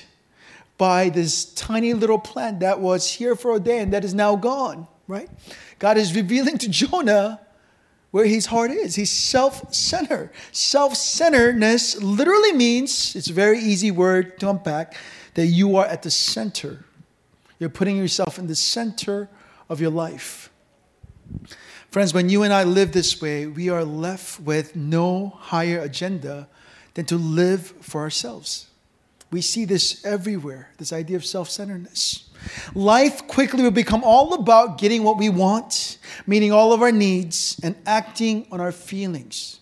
by 0.77 1.09
this 1.09 1.45
tiny 1.53 1.93
little 1.93 2.19
plant 2.19 2.59
that 2.59 2.79
was 2.79 3.11
here 3.11 3.35
for 3.35 3.55
a 3.55 3.59
day 3.59 3.79
and 3.79 3.93
that 3.93 4.05
is 4.05 4.13
now 4.13 4.35
gone, 4.35 4.87
right? 5.07 5.29
God 5.79 5.97
is 5.97 6.15
revealing 6.15 6.57
to 6.59 6.69
Jonah 6.69 7.39
where 8.11 8.25
his 8.25 8.45
heart 8.45 8.71
is. 8.71 8.95
He's 8.95 9.11
self 9.11 9.73
centered. 9.73 10.31
Self 10.51 10.95
centeredness 10.95 12.01
literally 12.01 12.53
means, 12.53 13.15
it's 13.15 13.29
a 13.29 13.33
very 13.33 13.59
easy 13.59 13.91
word 13.91 14.39
to 14.39 14.49
unpack, 14.49 14.95
that 15.33 15.47
you 15.47 15.75
are 15.75 15.85
at 15.85 16.03
the 16.03 16.11
center 16.11 16.85
you're 17.59 17.69
putting 17.69 17.97
yourself 17.97 18.37
in 18.37 18.47
the 18.47 18.55
center 18.55 19.29
of 19.69 19.81
your 19.81 19.89
life. 19.89 20.51
Friends, 21.89 22.13
when 22.13 22.29
you 22.29 22.43
and 22.43 22.53
I 22.53 22.63
live 22.63 22.91
this 22.91 23.21
way, 23.21 23.47
we 23.47 23.69
are 23.69 23.83
left 23.83 24.39
with 24.39 24.75
no 24.75 25.29
higher 25.37 25.79
agenda 25.79 26.47
than 26.93 27.05
to 27.05 27.17
live 27.17 27.73
for 27.81 28.01
ourselves. 28.01 28.66
We 29.31 29.41
see 29.41 29.65
this 29.65 30.05
everywhere 30.05 30.69
this 30.77 30.93
idea 30.93 31.17
of 31.17 31.25
self 31.25 31.49
centeredness. 31.49 32.29
Life 32.73 33.27
quickly 33.27 33.63
will 33.63 33.71
become 33.71 34.03
all 34.03 34.33
about 34.33 34.77
getting 34.77 35.03
what 35.03 35.17
we 35.17 35.29
want, 35.29 35.97
meeting 36.25 36.51
all 36.51 36.71
of 36.71 36.81
our 36.81 36.91
needs, 36.91 37.59
and 37.63 37.75
acting 37.85 38.47
on 38.51 38.61
our 38.61 38.71
feelings. 38.71 39.59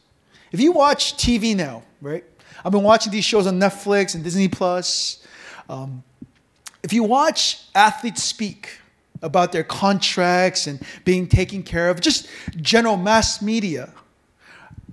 If 0.52 0.60
you 0.60 0.72
watch 0.72 1.16
TV 1.16 1.56
now, 1.56 1.84
right? 2.02 2.24
I've 2.64 2.72
been 2.72 2.84
watching 2.84 3.12
these 3.12 3.26
shows 3.26 3.48
on 3.48 3.60
Netflix 3.60 4.16
and 4.16 4.24
Disney 4.24 4.48
Plus. 4.48 5.26
Um, 5.70 6.04
if 6.84 6.94
you 6.94 7.04
watch 7.04 7.64
athletes 7.74 8.24
speak 8.24 8.80
about 9.22 9.52
their 9.52 9.64
contracts 9.64 10.68
and 10.68 10.80
being 11.04 11.28
taken 11.28 11.64
care 11.64 11.90
of, 11.90 12.00
just 12.00 12.28
general 12.58 12.98
mass 12.98 13.42
media, 13.42 13.92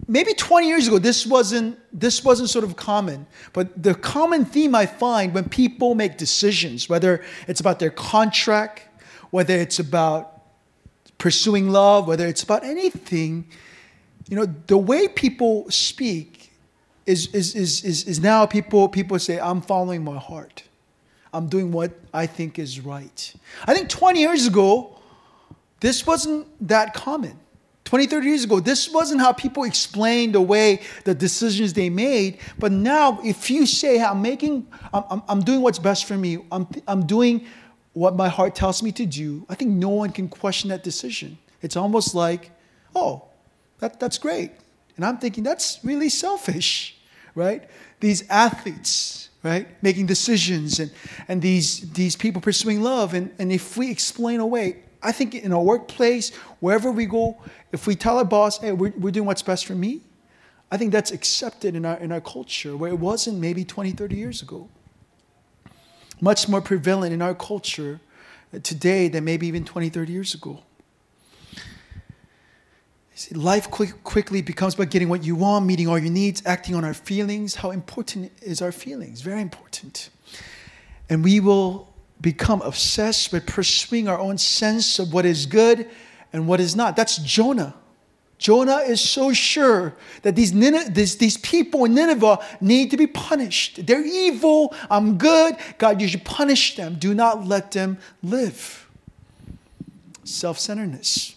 maybe 0.08 0.34
20 0.34 0.66
years 0.66 0.88
ago 0.88 0.98
this 0.98 1.26
wasn't 1.26 1.78
this 1.92 2.24
wasn't 2.24 2.48
sort 2.48 2.64
of 2.64 2.76
common 2.76 3.26
but 3.52 3.82
the 3.82 3.94
common 3.94 4.44
theme 4.44 4.74
i 4.74 4.86
find 4.86 5.34
when 5.34 5.48
people 5.48 5.94
make 5.94 6.16
decisions 6.16 6.88
whether 6.88 7.22
it's 7.48 7.60
about 7.60 7.78
their 7.78 7.90
contract 7.90 8.88
whether 9.30 9.54
it's 9.54 9.78
about 9.78 10.42
pursuing 11.18 11.70
love 11.70 12.06
whether 12.06 12.26
it's 12.26 12.42
about 12.42 12.64
anything 12.64 13.46
you 14.28 14.36
know 14.36 14.46
the 14.66 14.78
way 14.78 15.08
people 15.08 15.70
speak 15.70 16.52
is 17.06 17.28
is 17.34 17.54
is 17.54 17.84
is, 17.84 18.04
is 18.04 18.20
now 18.20 18.44
people 18.44 18.88
people 18.88 19.18
say 19.18 19.38
i'm 19.40 19.60
following 19.60 20.02
my 20.02 20.18
heart 20.18 20.64
I'm 21.32 21.48
doing 21.48 21.72
what 21.72 21.92
I 22.12 22.26
think 22.26 22.58
is 22.58 22.80
right. 22.80 23.34
I 23.64 23.74
think 23.74 23.88
20 23.88 24.20
years 24.20 24.46
ago, 24.46 24.98
this 25.80 26.06
wasn't 26.06 26.46
that 26.68 26.94
common. 26.94 27.38
20, 27.92 28.06
30 28.06 28.26
years 28.26 28.44
ago, 28.44 28.58
this 28.58 28.88
wasn't 28.88 29.20
how 29.20 29.34
people 29.34 29.64
explained 29.64 30.34
the 30.34 30.40
way 30.40 30.80
the 31.04 31.14
decisions 31.14 31.74
they 31.74 31.90
made. 31.90 32.38
But 32.58 32.72
now, 32.72 33.20
if 33.22 33.50
you 33.50 33.66
say, 33.66 34.02
I'm 34.02 34.22
making, 34.22 34.66
I'm, 34.94 35.22
I'm 35.28 35.40
doing 35.42 35.60
what's 35.60 35.78
best 35.78 36.06
for 36.06 36.16
me, 36.16 36.38
I'm, 36.50 36.66
I'm 36.88 37.04
doing 37.04 37.44
what 37.92 38.16
my 38.16 38.30
heart 38.30 38.54
tells 38.54 38.82
me 38.82 38.92
to 38.92 39.04
do, 39.04 39.44
I 39.50 39.56
think 39.56 39.72
no 39.72 39.90
one 39.90 40.08
can 40.08 40.30
question 40.30 40.70
that 40.70 40.82
decision. 40.82 41.36
It's 41.60 41.76
almost 41.76 42.14
like, 42.14 42.50
oh, 42.96 43.26
that, 43.80 44.00
that's 44.00 44.16
great. 44.16 44.52
And 44.96 45.04
I'm 45.04 45.18
thinking, 45.18 45.44
that's 45.44 45.78
really 45.84 46.08
selfish, 46.08 46.96
right? 47.34 47.62
These 48.00 48.26
athletes, 48.30 49.28
right? 49.42 49.68
Making 49.82 50.06
decisions 50.06 50.80
and, 50.80 50.90
and 51.28 51.42
these, 51.42 51.92
these 51.92 52.16
people 52.16 52.40
pursuing 52.40 52.80
love. 52.80 53.12
And, 53.12 53.34
and 53.38 53.52
if 53.52 53.76
we 53.76 53.90
explain 53.90 54.40
away, 54.40 54.78
I 55.02 55.12
think 55.12 55.34
in 55.34 55.52
our 55.52 55.62
workplace, 55.62 56.34
wherever 56.60 56.90
we 56.90 57.06
go, 57.06 57.36
if 57.72 57.86
we 57.86 57.96
tell 57.96 58.18
our 58.18 58.24
boss, 58.24 58.58
hey, 58.58 58.72
we're, 58.72 58.92
we're 58.96 59.10
doing 59.10 59.26
what's 59.26 59.42
best 59.42 59.66
for 59.66 59.74
me, 59.74 60.00
I 60.70 60.76
think 60.76 60.92
that's 60.92 61.10
accepted 61.10 61.74
in 61.74 61.84
our, 61.84 61.96
in 61.98 62.12
our 62.12 62.20
culture 62.20 62.76
where 62.76 62.90
it 62.90 62.98
wasn't 62.98 63.38
maybe 63.38 63.64
20, 63.64 63.90
30 63.90 64.16
years 64.16 64.42
ago. 64.42 64.68
Much 66.20 66.48
more 66.48 66.60
prevalent 66.60 67.12
in 67.12 67.20
our 67.20 67.34
culture 67.34 68.00
today 68.62 69.08
than 69.08 69.24
maybe 69.24 69.46
even 69.46 69.64
20, 69.64 69.88
30 69.88 70.12
years 70.12 70.34
ago. 70.34 70.62
See, 73.14 73.34
life 73.34 73.70
quick, 73.70 74.02
quickly 74.02 74.40
becomes 74.40 74.74
about 74.74 74.90
getting 74.90 75.08
what 75.08 75.22
you 75.22 75.36
want, 75.36 75.66
meeting 75.66 75.88
all 75.88 75.98
your 75.98 76.10
needs, 76.10 76.42
acting 76.46 76.74
on 76.74 76.84
our 76.84 76.94
feelings. 76.94 77.56
How 77.56 77.70
important 77.70 78.32
is 78.40 78.62
our 78.62 78.72
feelings? 78.72 79.20
Very 79.20 79.42
important. 79.42 80.08
And 81.10 81.22
we 81.22 81.38
will 81.40 81.91
become 82.22 82.62
obsessed 82.62 83.32
with 83.32 83.46
pursuing 83.46 84.08
our 84.08 84.18
own 84.18 84.38
sense 84.38 84.98
of 84.98 85.12
what 85.12 85.26
is 85.26 85.44
good 85.44 85.90
and 86.32 86.46
what 86.46 86.60
is 86.60 86.74
not. 86.74 86.96
That's 86.96 87.18
Jonah. 87.18 87.74
Jonah 88.38 88.78
is 88.78 89.00
so 89.00 89.32
sure 89.32 89.94
that 90.22 90.34
these, 90.34 90.52
these, 90.52 91.16
these 91.16 91.36
people 91.36 91.84
in 91.84 91.94
Nineveh 91.94 92.44
need 92.60 92.90
to 92.90 92.96
be 92.96 93.06
punished. 93.06 93.86
They're 93.86 94.04
evil. 94.04 94.74
I'm 94.90 95.16
good. 95.16 95.56
God, 95.78 96.00
you 96.00 96.08
should 96.08 96.24
punish 96.24 96.74
them. 96.74 96.96
Do 96.96 97.14
not 97.14 97.46
let 97.46 97.70
them 97.70 97.98
live. 98.22 98.88
Self 100.24 100.58
centeredness 100.58 101.36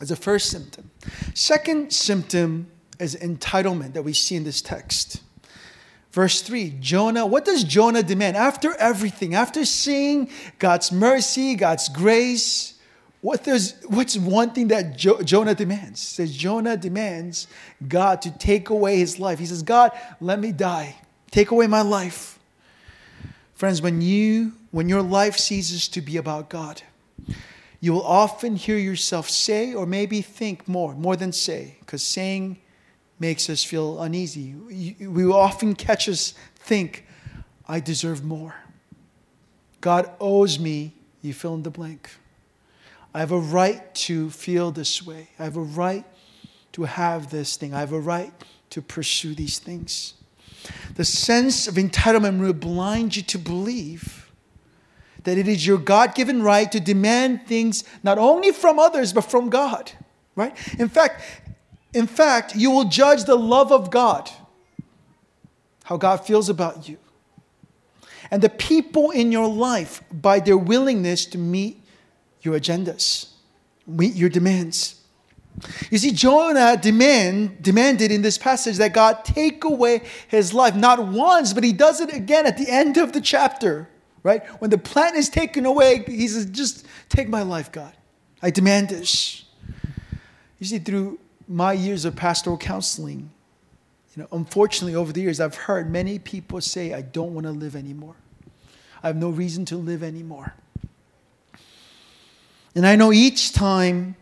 is 0.00 0.10
the 0.10 0.16
first 0.16 0.50
symptom. 0.50 0.90
Second 1.34 1.92
symptom 1.92 2.66
is 2.98 3.16
entitlement 3.16 3.94
that 3.94 4.02
we 4.02 4.12
see 4.12 4.36
in 4.36 4.44
this 4.44 4.60
text. 4.60 5.22
Verse 6.12 6.42
3 6.42 6.76
Jonah, 6.80 7.26
what 7.26 7.44
does 7.44 7.64
Jonah 7.64 8.02
demand? 8.02 8.36
After 8.36 8.74
everything, 8.74 9.34
after 9.34 9.64
seeing 9.64 10.28
God's 10.58 10.90
mercy, 10.90 11.54
God's 11.54 11.88
grace, 11.88 12.74
what 13.20 13.44
does, 13.44 13.74
what's 13.86 14.16
one 14.16 14.50
thing 14.50 14.68
that 14.68 14.96
jo- 14.96 15.22
Jonah 15.22 15.54
demands? 15.54 16.00
He 16.00 16.14
says 16.14 16.36
Jonah 16.36 16.76
demands 16.76 17.46
God 17.86 18.22
to 18.22 18.30
take 18.30 18.70
away 18.70 18.98
his 18.98 19.18
life. 19.18 19.38
He 19.38 19.46
says, 19.46 19.62
God, 19.62 19.92
let 20.20 20.38
me 20.40 20.52
die. 20.52 20.96
Take 21.30 21.50
away 21.50 21.66
my 21.66 21.82
life. 21.82 22.38
Friends, 23.54 23.82
when 23.82 24.00
you 24.00 24.52
when 24.70 24.88
your 24.88 25.02
life 25.02 25.36
ceases 25.36 25.88
to 25.88 26.00
be 26.00 26.16
about 26.16 26.48
God, 26.48 26.82
you 27.80 27.92
will 27.92 28.06
often 28.06 28.56
hear 28.56 28.78
yourself 28.78 29.28
say 29.28 29.74
or 29.74 29.84
maybe 29.84 30.22
think 30.22 30.66
more, 30.66 30.94
more 30.94 31.16
than 31.16 31.32
say, 31.32 31.76
because 31.80 32.02
saying 32.02 32.58
makes 33.20 33.48
us 33.50 33.62
feel 33.62 34.02
uneasy. 34.02 34.54
We 34.54 35.26
often 35.26 35.74
catch 35.74 36.08
us 36.08 36.34
think, 36.56 37.06
I 37.68 37.78
deserve 37.78 38.24
more. 38.24 38.54
God 39.80 40.10
owes 40.18 40.58
me, 40.58 40.94
you 41.22 41.32
fill 41.32 41.54
in 41.54 41.62
the 41.62 41.70
blank. 41.70 42.10
I 43.14 43.20
have 43.20 43.30
a 43.30 43.38
right 43.38 43.94
to 44.06 44.30
feel 44.30 44.70
this 44.70 45.04
way. 45.04 45.28
I 45.38 45.44
have 45.44 45.56
a 45.56 45.62
right 45.62 46.04
to 46.72 46.84
have 46.84 47.30
this 47.30 47.56
thing. 47.56 47.74
I 47.74 47.80
have 47.80 47.92
a 47.92 48.00
right 48.00 48.32
to 48.70 48.80
pursue 48.80 49.34
these 49.34 49.58
things. 49.58 50.14
The 50.94 51.04
sense 51.04 51.66
of 51.66 51.74
entitlement 51.74 52.40
will 52.40 52.52
blind 52.52 53.16
you 53.16 53.22
to 53.22 53.38
believe 53.38 54.30
that 55.24 55.36
it 55.36 55.48
is 55.48 55.66
your 55.66 55.78
God 55.78 56.14
given 56.14 56.42
right 56.42 56.70
to 56.72 56.80
demand 56.80 57.46
things 57.46 57.84
not 58.02 58.18
only 58.18 58.52
from 58.52 58.78
others, 58.78 59.12
but 59.12 59.22
from 59.22 59.50
God. 59.50 59.92
Right? 60.36 60.56
In 60.78 60.88
fact, 60.88 61.22
in 61.92 62.06
fact, 62.06 62.54
you 62.54 62.70
will 62.70 62.84
judge 62.84 63.24
the 63.24 63.36
love 63.36 63.72
of 63.72 63.90
God, 63.90 64.30
how 65.84 65.96
God 65.96 66.24
feels 66.24 66.48
about 66.48 66.88
you, 66.88 66.98
and 68.30 68.42
the 68.42 68.48
people 68.48 69.10
in 69.10 69.32
your 69.32 69.48
life 69.48 70.02
by 70.12 70.38
their 70.38 70.56
willingness 70.56 71.26
to 71.26 71.38
meet 71.38 71.82
your 72.42 72.58
agendas, 72.58 73.30
meet 73.86 74.14
your 74.14 74.28
demands. 74.28 75.00
You 75.90 75.98
see, 75.98 76.12
Jonah 76.12 76.76
demand, 76.76 77.62
demanded 77.62 78.12
in 78.12 78.22
this 78.22 78.38
passage 78.38 78.76
that 78.76 78.94
God 78.94 79.24
take 79.24 79.64
away 79.64 80.02
his 80.28 80.54
life, 80.54 80.74
not 80.74 81.04
once, 81.08 81.52
but 81.52 81.64
he 81.64 81.72
does 81.72 82.00
it 82.00 82.14
again 82.14 82.46
at 82.46 82.56
the 82.56 82.68
end 82.68 82.96
of 82.96 83.12
the 83.12 83.20
chapter, 83.20 83.88
right? 84.22 84.46
When 84.60 84.70
the 84.70 84.78
plant 84.78 85.16
is 85.16 85.28
taken 85.28 85.66
away, 85.66 86.04
he 86.06 86.28
says, 86.28 86.46
Just 86.46 86.86
take 87.08 87.28
my 87.28 87.42
life, 87.42 87.72
God. 87.72 87.92
I 88.40 88.50
demand 88.50 88.88
this. 88.88 89.44
You 90.58 90.66
see, 90.66 90.78
through 90.78 91.18
my 91.50 91.72
years 91.72 92.04
of 92.04 92.14
pastoral 92.14 92.56
counseling, 92.56 93.28
you 94.14 94.22
know, 94.22 94.28
unfortunately, 94.30 94.94
over 94.94 95.12
the 95.12 95.20
years, 95.20 95.40
I've 95.40 95.56
heard 95.56 95.90
many 95.90 96.20
people 96.20 96.60
say, 96.60 96.94
I 96.94 97.02
don't 97.02 97.34
want 97.34 97.44
to 97.46 97.52
live 97.52 97.74
anymore. 97.74 98.14
I 99.02 99.08
have 99.08 99.16
no 99.16 99.30
reason 99.30 99.64
to 99.66 99.76
live 99.76 100.04
anymore. 100.04 100.54
And 102.76 102.86
I 102.86 102.94
know 102.94 103.12
each 103.12 103.52
time 103.52 104.14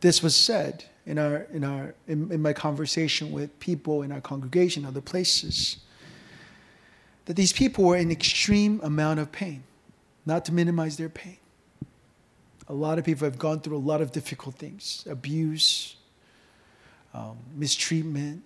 this 0.00 0.22
was 0.22 0.36
said 0.36 0.84
in, 1.04 1.18
our, 1.18 1.48
in, 1.52 1.64
our, 1.64 1.94
in, 2.06 2.30
in 2.30 2.42
my 2.42 2.52
conversation 2.52 3.32
with 3.32 3.58
people 3.58 4.02
in 4.02 4.12
our 4.12 4.20
congregation, 4.20 4.84
other 4.84 5.00
places, 5.00 5.78
that 7.24 7.34
these 7.34 7.52
people 7.52 7.82
were 7.82 7.96
in 7.96 8.12
extreme 8.12 8.80
amount 8.84 9.18
of 9.18 9.32
pain, 9.32 9.64
not 10.24 10.44
to 10.44 10.54
minimize 10.54 10.96
their 10.96 11.08
pain. 11.08 11.38
A 12.68 12.74
lot 12.74 13.00
of 13.00 13.04
people 13.04 13.24
have 13.24 13.38
gone 13.38 13.60
through 13.60 13.76
a 13.76 13.78
lot 13.78 14.00
of 14.00 14.12
difficult 14.12 14.54
things 14.54 15.04
abuse, 15.10 15.95
um, 17.16 17.38
mistreatment, 17.54 18.42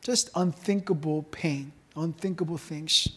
just 0.00 0.30
unthinkable 0.36 1.24
pain, 1.24 1.72
unthinkable 1.96 2.56
things. 2.56 3.08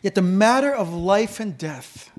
Yet 0.00 0.14
the 0.14 0.22
matter 0.22 0.74
of 0.74 0.92
life 0.92 1.38
and 1.38 1.56
death, 1.56 2.10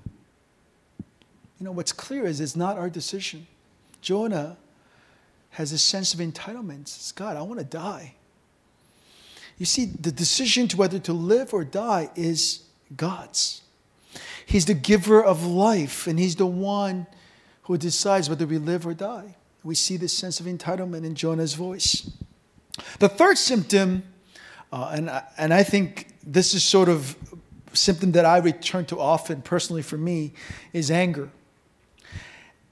you 1.59 1.65
know, 1.65 1.71
what's 1.71 1.91
clear 1.91 2.25
is 2.25 2.39
it's 2.39 2.55
not 2.55 2.77
our 2.77 2.89
decision. 2.89 3.47
Jonah 4.01 4.57
has 5.51 5.71
a 5.71 5.79
sense 5.79 6.13
of 6.13 6.19
entitlement. 6.19 6.81
It's 6.81 7.11
God, 7.11 7.35
I 7.35 7.41
want 7.41 7.59
to 7.59 7.65
die. 7.65 8.13
You 9.57 9.65
see, 9.65 9.85
the 9.85 10.11
decision 10.11 10.67
to 10.69 10.77
whether 10.77 10.99
to 10.99 11.13
live 11.13 11.53
or 11.53 11.63
die 11.63 12.09
is 12.15 12.63
God's. 12.95 13.61
He's 14.45 14.65
the 14.65 14.73
giver 14.73 15.23
of 15.23 15.45
life, 15.45 16.05
and 16.05 16.19
He's 16.19 16.35
the 16.35 16.45
one 16.45 17.07
who 17.63 17.77
decides 17.77 18.29
whether 18.29 18.45
we 18.45 18.57
live 18.57 18.85
or 18.85 18.93
die. 18.93 19.35
We 19.63 19.75
see 19.75 19.97
this 19.97 20.15
sense 20.15 20.39
of 20.39 20.45
entitlement 20.45 21.05
in 21.05 21.15
Jonah's 21.15 21.53
voice. 21.53 22.11
The 22.99 23.09
third 23.09 23.37
symptom, 23.37 24.03
uh, 24.71 24.91
and, 24.93 25.23
and 25.37 25.53
I 25.53 25.63
think 25.63 26.13
this 26.25 26.53
is 26.53 26.63
sort 26.63 26.89
of 26.89 27.15
symptom 27.73 28.11
that 28.13 28.25
I 28.25 28.37
return 28.37 28.85
to 28.85 28.99
often 28.99 29.41
personally 29.41 29.81
for 29.81 29.97
me, 29.97 30.33
is 30.73 30.91
anger. 30.91 31.29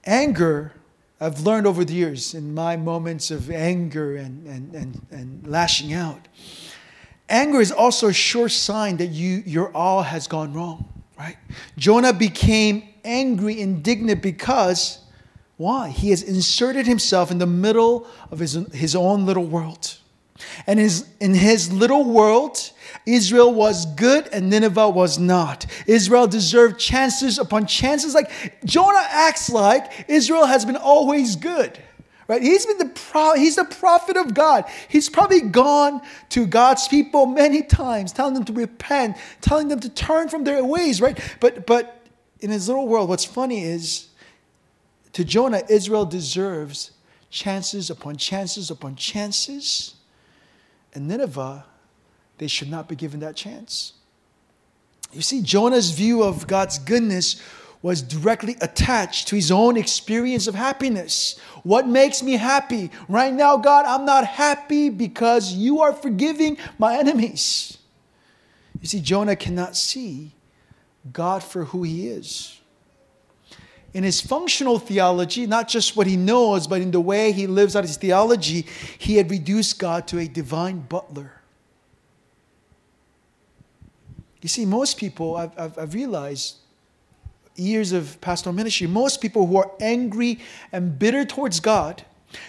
Anger 0.06 0.74
I've 1.22 1.42
learned 1.42 1.68
over 1.68 1.86
the 1.86 1.94
years 1.94 2.34
in 2.34 2.56
my 2.56 2.76
moments 2.78 3.30
of 3.30 3.52
anger 3.52 4.16
and, 4.16 4.48
and, 4.48 4.74
and, 4.74 5.06
and 5.12 5.46
lashing 5.46 5.94
out. 5.94 6.28
Anger 7.30 7.62
is 7.62 7.72
also 7.72 8.08
a 8.08 8.14
sure 8.14 8.50
sign 8.50 8.98
that 8.98 9.12
you, 9.12 9.44
your 9.46 9.72
all 9.78 10.02
has 10.02 10.28
gone 10.28 10.52
wrong, 10.52 10.92
right? 11.20 11.38
Jonah 11.78 12.12
became 12.12 12.90
angry, 13.06 13.62
indignant 13.62 14.24
because 14.24 14.98
why? 15.62 15.90
He 15.90 16.10
has 16.10 16.24
inserted 16.24 16.88
himself 16.88 17.30
in 17.30 17.38
the 17.38 17.46
middle 17.46 18.08
of 18.32 18.40
his, 18.40 18.54
his 18.74 18.96
own 18.96 19.28
little 19.28 19.46
world. 19.46 19.96
And 20.66 20.80
his, 20.80 21.08
in 21.20 21.36
his 21.36 21.72
little 21.72 22.04
world, 22.04 22.72
Israel 23.06 23.54
was 23.54 23.86
good 23.86 24.28
and 24.34 24.50
Nineveh 24.50 24.90
was 24.90 25.20
not. 25.20 25.68
Israel 25.86 26.26
deserved 26.26 26.80
chances 26.80 27.38
upon 27.38 27.68
chances. 27.68 28.16
Like 28.16 28.32
Jonah 28.66 29.06
acts 29.08 29.52
like 29.52 30.06
Israel 30.08 30.48
has 30.48 30.66
been 30.66 30.78
always 30.78 31.36
good. 31.36 31.78
Right? 32.28 32.42
He's 32.42 32.66
been 32.66 32.80
the 32.80 32.94
pro- 32.96 33.36
he's 33.36 33.58
the 33.58 33.66
prophet 33.66 34.18
of 34.18 34.34
God. 34.34 34.66
He's 34.88 35.10
probably 35.10 35.42
gone 35.42 36.02
to 36.30 36.48
God's 36.48 36.88
people 36.88 37.28
many 37.28 37.62
times, 37.62 38.14
telling 38.14 38.34
them 38.34 38.46
to 38.46 38.54
repent, 38.54 39.18
telling 39.42 39.68
them 39.68 39.80
to 39.82 39.90
turn 39.90 40.28
from 40.28 40.44
their 40.44 40.64
ways, 40.64 41.02
right? 41.02 41.20
But 41.40 41.68
but 41.68 42.04
in 42.40 42.50
his 42.50 42.68
little 42.68 42.88
world, 42.88 43.10
what's 43.10 43.26
funny 43.26 43.66
is 43.66 44.08
to 45.14 45.24
Jonah, 45.24 45.64
Israel 45.70 46.06
deserves 46.06 46.92
chances 47.30 47.90
upon 47.90 48.18
chances 48.18 48.70
upon 48.72 48.96
chances. 48.96 49.96
And 50.94 51.08
Nineveh 51.08 51.66
they 52.38 52.48
should 52.48 52.72
not 52.72 52.90
be 52.90 52.96
given 52.96 53.20
that 53.20 53.36
chance. 53.36 53.94
You 55.14 55.22
see, 55.22 55.44
Jonah's 55.44 55.92
view 55.92 56.24
of 56.24 56.48
God's 56.48 56.80
goodness 56.80 57.40
was 57.84 58.02
directly 58.02 58.58
attached 58.62 59.28
to 59.28 59.36
his 59.36 59.52
own 59.52 59.78
experience 59.78 60.48
of 60.48 60.56
happiness. 60.56 61.38
What 61.62 61.88
makes 61.88 62.24
me 62.24 62.34
happy? 62.34 62.90
Right 63.08 63.34
now, 63.34 63.58
God, 63.58 63.86
I'm 63.86 64.06
not 64.06 64.26
happy 64.26 64.90
because 64.90 65.54
you 65.54 65.82
are 65.82 65.94
forgiving 65.94 66.58
my 66.80 66.98
enemies. 66.98 67.78
You 68.80 68.88
see, 68.88 69.02
Jonah 69.02 69.36
cannot 69.36 69.76
see 69.76 70.32
God 71.12 71.44
for 71.44 71.66
who 71.66 71.84
he 71.84 72.08
is. 72.08 72.60
In 73.94 74.04
his 74.04 74.22
functional 74.22 74.80
theology, 74.80 75.46
not 75.46 75.68
just 75.68 75.98
what 75.98 76.08
he 76.08 76.16
knows, 76.16 76.66
but 76.66 76.82
in 76.82 76.92
the 76.92 77.02
way 77.02 77.32
he 77.32 77.46
lives 77.46 77.76
out 77.76 77.84
his 77.84 77.98
theology, 77.98 78.66
he 78.98 79.18
had 79.18 79.30
reduced 79.30 79.80
God 79.80 80.08
to 80.08 80.20
a 80.20 80.28
divine 80.28 80.80
butler. 80.80 81.42
You 84.42 84.50
see, 84.50 84.66
most 84.66 84.98
people, 84.98 85.36
I've, 85.36 85.52
I've, 85.58 85.78
I've 85.78 85.94
realized 85.94 86.58
years 87.56 87.92
of 87.92 88.20
pastoral 88.22 88.56
ministry, 88.56 88.88
most 88.88 89.22
people 89.22 89.46
who 89.46 89.58
are 89.58 89.72
angry 89.80 90.40
and 90.72 90.98
bitter 90.98 91.26
towards 91.26 91.60
God, 91.60 92.06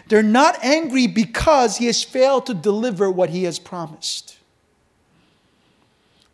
they're 0.08 0.22
not 0.22 0.62
angry 0.62 1.06
because 1.06 1.78
he 1.78 1.86
has 1.86 2.04
failed 2.04 2.46
to 2.46 2.54
deliver 2.54 3.10
what 3.10 3.30
he 3.30 3.44
has 3.44 3.58
promised. 3.58 4.38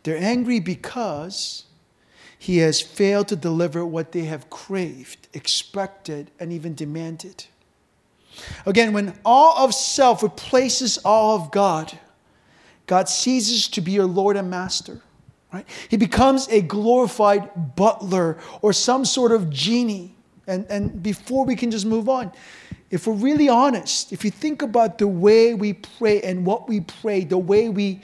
They're 0.03 0.17
angry 0.17 0.59
because 0.59 1.65
he 2.41 2.59
has 2.59 2.79
failed 2.79 3.27
to 3.27 3.35
deliver 3.35 3.85
what 3.85 4.13
they 4.13 4.23
have 4.23 4.49
craved, 4.49 5.27
expected, 5.33 6.31
and 6.39 6.53
even 6.53 6.73
demanded. 6.73 7.45
Again, 8.65 8.93
when 8.93 9.13
all 9.25 9.57
of 9.57 9.73
self 9.73 10.23
replaces 10.23 10.97
all 10.99 11.35
of 11.35 11.51
God, 11.51 11.99
God 12.87 13.09
ceases 13.09 13.67
to 13.67 13.81
be 13.81 13.91
your 13.91 14.05
Lord 14.05 14.37
and 14.37 14.49
Master. 14.49 15.01
Right? 15.51 15.65
He 15.89 15.97
becomes 15.97 16.47
a 16.47 16.61
glorified 16.61 17.75
butler 17.75 18.37
or 18.61 18.71
some 18.71 19.03
sort 19.03 19.33
of 19.33 19.49
genie. 19.49 20.15
And, 20.47 20.65
and 20.69 21.03
before 21.03 21.45
we 21.45 21.57
can 21.57 21.69
just 21.69 21.85
move 21.85 22.07
on, 22.07 22.31
if 22.89 23.05
we're 23.05 23.13
really 23.15 23.49
honest, 23.49 24.13
if 24.13 24.23
you 24.23 24.31
think 24.31 24.61
about 24.61 24.97
the 24.97 25.07
way 25.07 25.53
we 25.55 25.73
pray 25.73 26.21
and 26.21 26.45
what 26.45 26.69
we 26.69 26.79
pray, 26.79 27.25
the 27.25 27.37
way 27.37 27.67
we 27.67 28.01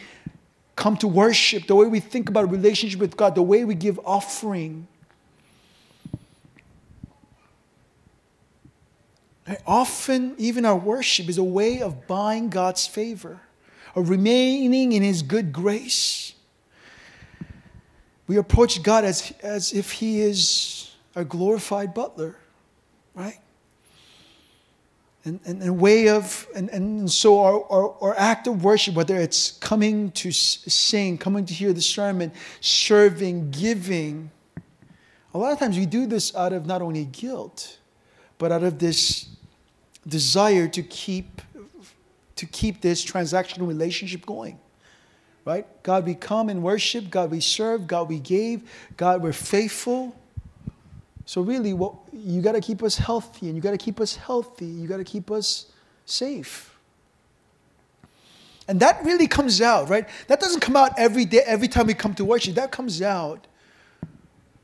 come 0.75 0.97
to 0.97 1.07
worship, 1.07 1.67
the 1.67 1.75
way 1.75 1.87
we 1.87 1.99
think 1.99 2.29
about 2.29 2.51
relationship 2.51 2.99
with 2.99 3.15
God, 3.15 3.35
the 3.35 3.41
way 3.41 3.63
we 3.63 3.75
give 3.75 3.99
offering, 4.05 4.87
often 9.65 10.35
even 10.37 10.65
our 10.65 10.75
worship 10.75 11.29
is 11.29 11.37
a 11.37 11.43
way 11.43 11.81
of 11.81 12.07
buying 12.07 12.49
God's 12.49 12.87
favor, 12.87 13.39
of 13.95 14.09
remaining 14.09 14.91
in 14.91 15.03
His 15.03 15.21
good 15.21 15.53
grace. 15.53 16.33
We 18.27 18.37
approach 18.37 18.81
God 18.81 19.05
as, 19.05 19.31
as 19.41 19.71
if 19.71 19.91
He 19.91 20.21
is 20.21 20.91
a 21.15 21.23
glorified 21.23 21.93
butler, 21.93 22.35
right? 23.13 23.39
And, 25.25 25.39
and, 25.43 25.61
and 25.61 25.79
way 25.79 26.09
of, 26.09 26.47
and, 26.55 26.69
and 26.69 27.11
so 27.11 27.39
our, 27.41 27.65
our, 27.71 27.95
our 27.99 28.15
act 28.15 28.45
of 28.45 28.63
worship, 28.63 28.93
whether 28.93 29.17
it's 29.17 29.51
coming 29.53 30.11
to 30.11 30.31
sing, 30.31 31.17
coming 31.17 31.45
to 31.45 31.53
hear 31.53 31.73
the 31.73 31.81
sermon, 31.81 32.31
serving, 32.61 33.49
giving, 33.49 34.29
a 35.33 35.37
lot 35.37 35.51
of 35.51 35.59
times 35.59 35.77
we 35.77 35.87
do 35.87 36.05
this 36.05 36.33
out 36.35 36.53
of 36.53 36.65
not 36.67 36.81
only 36.81 37.05
guilt, 37.05 37.79
but 38.37 38.51
out 38.51 38.63
of 38.63 38.77
this 38.77 39.27
desire 40.07 40.67
to 40.67 40.83
keep, 40.83 41.41
to 42.35 42.45
keep 42.45 42.81
this 42.81 43.03
transactional 43.03 43.67
relationship 43.67 44.25
going 44.25 44.59
right? 45.45 45.67
God, 45.83 46.05
we 46.05 46.15
come 46.15 46.49
and 46.49 46.63
worship. 46.63 47.09
God, 47.09 47.31
we 47.31 47.39
serve. 47.39 47.87
God, 47.87 48.09
we 48.09 48.19
gave. 48.19 48.69
God, 48.97 49.21
we're 49.21 49.31
faithful. 49.31 50.15
So, 51.25 51.41
really, 51.41 51.73
what, 51.73 51.95
you 52.13 52.41
got 52.41 52.53
to 52.53 52.61
keep 52.61 52.83
us 52.83 52.97
healthy, 52.97 53.47
and 53.47 53.55
you 53.55 53.61
got 53.61 53.71
to 53.71 53.77
keep 53.77 53.99
us 53.99 54.15
healthy. 54.15 54.65
You 54.65 54.87
got 54.87 54.97
to 54.97 55.03
keep 55.03 55.31
us 55.31 55.71
safe. 56.05 56.75
And 58.67 58.79
that 58.79 59.03
really 59.03 59.27
comes 59.27 59.61
out, 59.61 59.89
right? 59.89 60.07
That 60.27 60.39
doesn't 60.39 60.61
come 60.61 60.75
out 60.75 60.97
every 60.97 61.25
day, 61.25 61.43
every 61.45 61.67
time 61.67 61.87
we 61.87 61.93
come 61.93 62.15
to 62.15 62.25
worship. 62.25 62.55
That 62.55 62.71
comes 62.71 63.01
out 63.01 63.47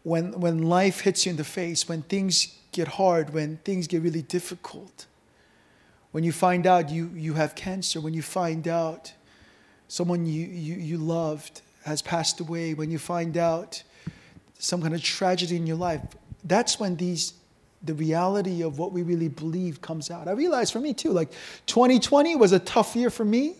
when, 0.03 0.39
when 0.39 0.63
life 0.63 1.01
hits 1.01 1.25
you 1.25 1.31
in 1.31 1.37
the 1.37 1.43
face, 1.43 1.87
when 1.87 2.01
things 2.03 2.57
get 2.71 2.87
hard, 2.87 3.33
when 3.33 3.57
things 3.57 3.87
get 3.87 4.01
really 4.01 4.23
difficult. 4.23 5.05
When 6.11 6.23
you 6.23 6.31
find 6.31 6.65
out 6.65 6.89
you, 6.89 7.09
you 7.13 7.35
have 7.35 7.55
cancer, 7.55 8.01
when 8.01 8.13
you 8.13 8.21
find 8.21 8.67
out 8.67 9.13
someone 9.87 10.25
you, 10.25 10.47
you, 10.47 10.75
you 10.75 10.97
loved 10.97 11.61
has 11.85 12.01
passed 12.01 12.39
away, 12.39 12.73
when 12.73 12.91
you 12.91 12.97
find 12.97 13.37
out 13.37 13.83
some 14.57 14.81
kind 14.81 14.93
of 14.93 15.01
tragedy 15.01 15.55
in 15.55 15.67
your 15.67 15.77
life, 15.77 16.01
that's 16.43 16.79
when 16.79 16.95
these 16.95 17.33
the 17.83 17.93
reality 17.93 18.61
of 18.61 18.77
what 18.77 18.91
we 18.91 19.01
really 19.01 19.27
believe 19.27 19.81
comes 19.81 20.11
out. 20.11 20.27
I 20.27 20.31
realized 20.31 20.71
for 20.71 20.79
me 20.79 20.93
too, 20.93 21.11
like 21.11 21.31
2020 21.65 22.35
was 22.35 22.51
a 22.51 22.59
tough 22.59 22.95
year 22.95 23.09
for 23.09 23.25
me. 23.25 23.55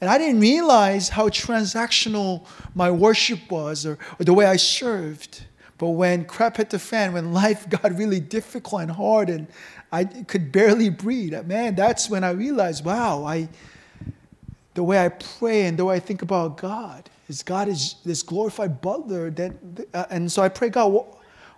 And 0.00 0.10
I 0.10 0.18
didn't 0.18 0.40
realize 0.40 1.08
how 1.08 1.30
transactional 1.30 2.46
my 2.74 2.90
worship 2.90 3.50
was 3.50 3.86
or, 3.86 3.98
or 4.20 4.24
the 4.24 4.34
way 4.34 4.44
I 4.44 4.56
served. 4.56 5.44
But 5.78 5.90
when 5.90 6.26
crap 6.26 6.58
hit 6.58 6.70
the 6.70 6.78
fan, 6.78 7.14
when 7.14 7.32
life 7.32 7.68
got 7.82 7.96
really 7.96 8.20
difficult 8.20 8.82
and 8.82 8.90
hard 8.90 9.30
and 9.30 9.46
I 9.90 10.04
could 10.04 10.52
barely 10.52 10.90
breathe, 10.90 11.32
man, 11.46 11.74
that's 11.74 12.10
when 12.10 12.24
I 12.24 12.30
realized, 12.30 12.84
wow, 12.84 13.24
I, 13.24 13.48
the 14.74 14.82
way 14.82 15.02
I 15.02 15.08
pray 15.08 15.64
and 15.64 15.78
the 15.78 15.86
way 15.86 15.96
I 15.96 16.00
think 16.00 16.20
about 16.20 16.58
God 16.58 17.08
is 17.28 17.42
God 17.42 17.68
is 17.68 17.96
this 18.04 18.22
glorified 18.22 18.82
butler. 18.82 19.30
That, 19.30 19.52
uh, 19.94 20.04
and 20.10 20.30
so 20.30 20.42
I 20.42 20.50
pray, 20.50 20.68
God, 20.68 21.06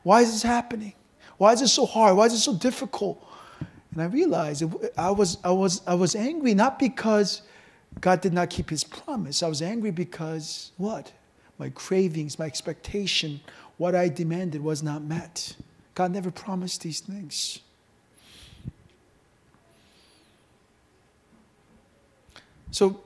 why 0.08 0.22
is 0.22 0.32
this 0.32 0.42
happening? 0.42 0.94
Why 1.36 1.52
is 1.52 1.60
it 1.60 1.68
so 1.68 1.84
hard? 1.84 2.16
Why 2.16 2.24
is 2.24 2.32
it 2.32 2.38
so 2.38 2.54
difficult? 2.54 3.22
And 3.92 4.00
I 4.00 4.06
realized 4.06 4.64
I 4.96 5.10
was, 5.10 5.36
I 5.44 5.50
was, 5.50 5.82
I 5.86 5.92
was 5.96 6.16
angry 6.16 6.54
not 6.54 6.78
because 6.78 7.42
God 8.00 8.22
did 8.22 8.32
not 8.32 8.48
keep 8.48 8.70
his 8.70 8.84
promise. 8.84 9.42
I 9.42 9.48
was 9.48 9.60
angry 9.60 9.90
because 9.90 10.72
what? 10.78 11.12
My 11.58 11.68
cravings, 11.68 12.38
my 12.38 12.46
expectation, 12.46 13.42
what 13.76 13.94
I 13.94 14.08
demanded 14.08 14.64
was 14.64 14.82
not 14.82 15.02
met. 15.02 15.54
God 15.94 16.10
never 16.10 16.30
promised 16.30 16.80
these 16.80 17.00
things. 17.00 17.58
So 22.70 23.02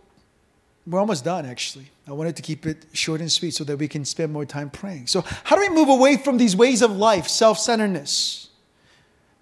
we're 0.87 1.01
almost 1.01 1.25
done, 1.25 1.47
actually. 1.47 1.91
I 2.07 2.12
wanted 2.12 2.35
to 2.37 2.43
keep 2.43 2.67
it 2.67 2.87
short 2.93 3.21
and 3.21 3.31
sweet 3.31 3.53
so 3.55 3.65
that 3.65 3.77
we 3.77 3.87
can 3.87 4.05
spend 4.05 4.33
more 4.33 4.45
time 4.45 4.71
praying. 4.71 5.07
So, 5.07 5.23
how 5.45 5.57
do 5.57 5.62
we 5.62 5.69
move 5.69 5.88
away 5.88 6.17
from 6.17 6.37
these 6.37 6.57
ways 6.57 6.83
of 6.83 6.91
life, 6.97 7.29
self 7.29 7.59
centeredness, 7.59 8.49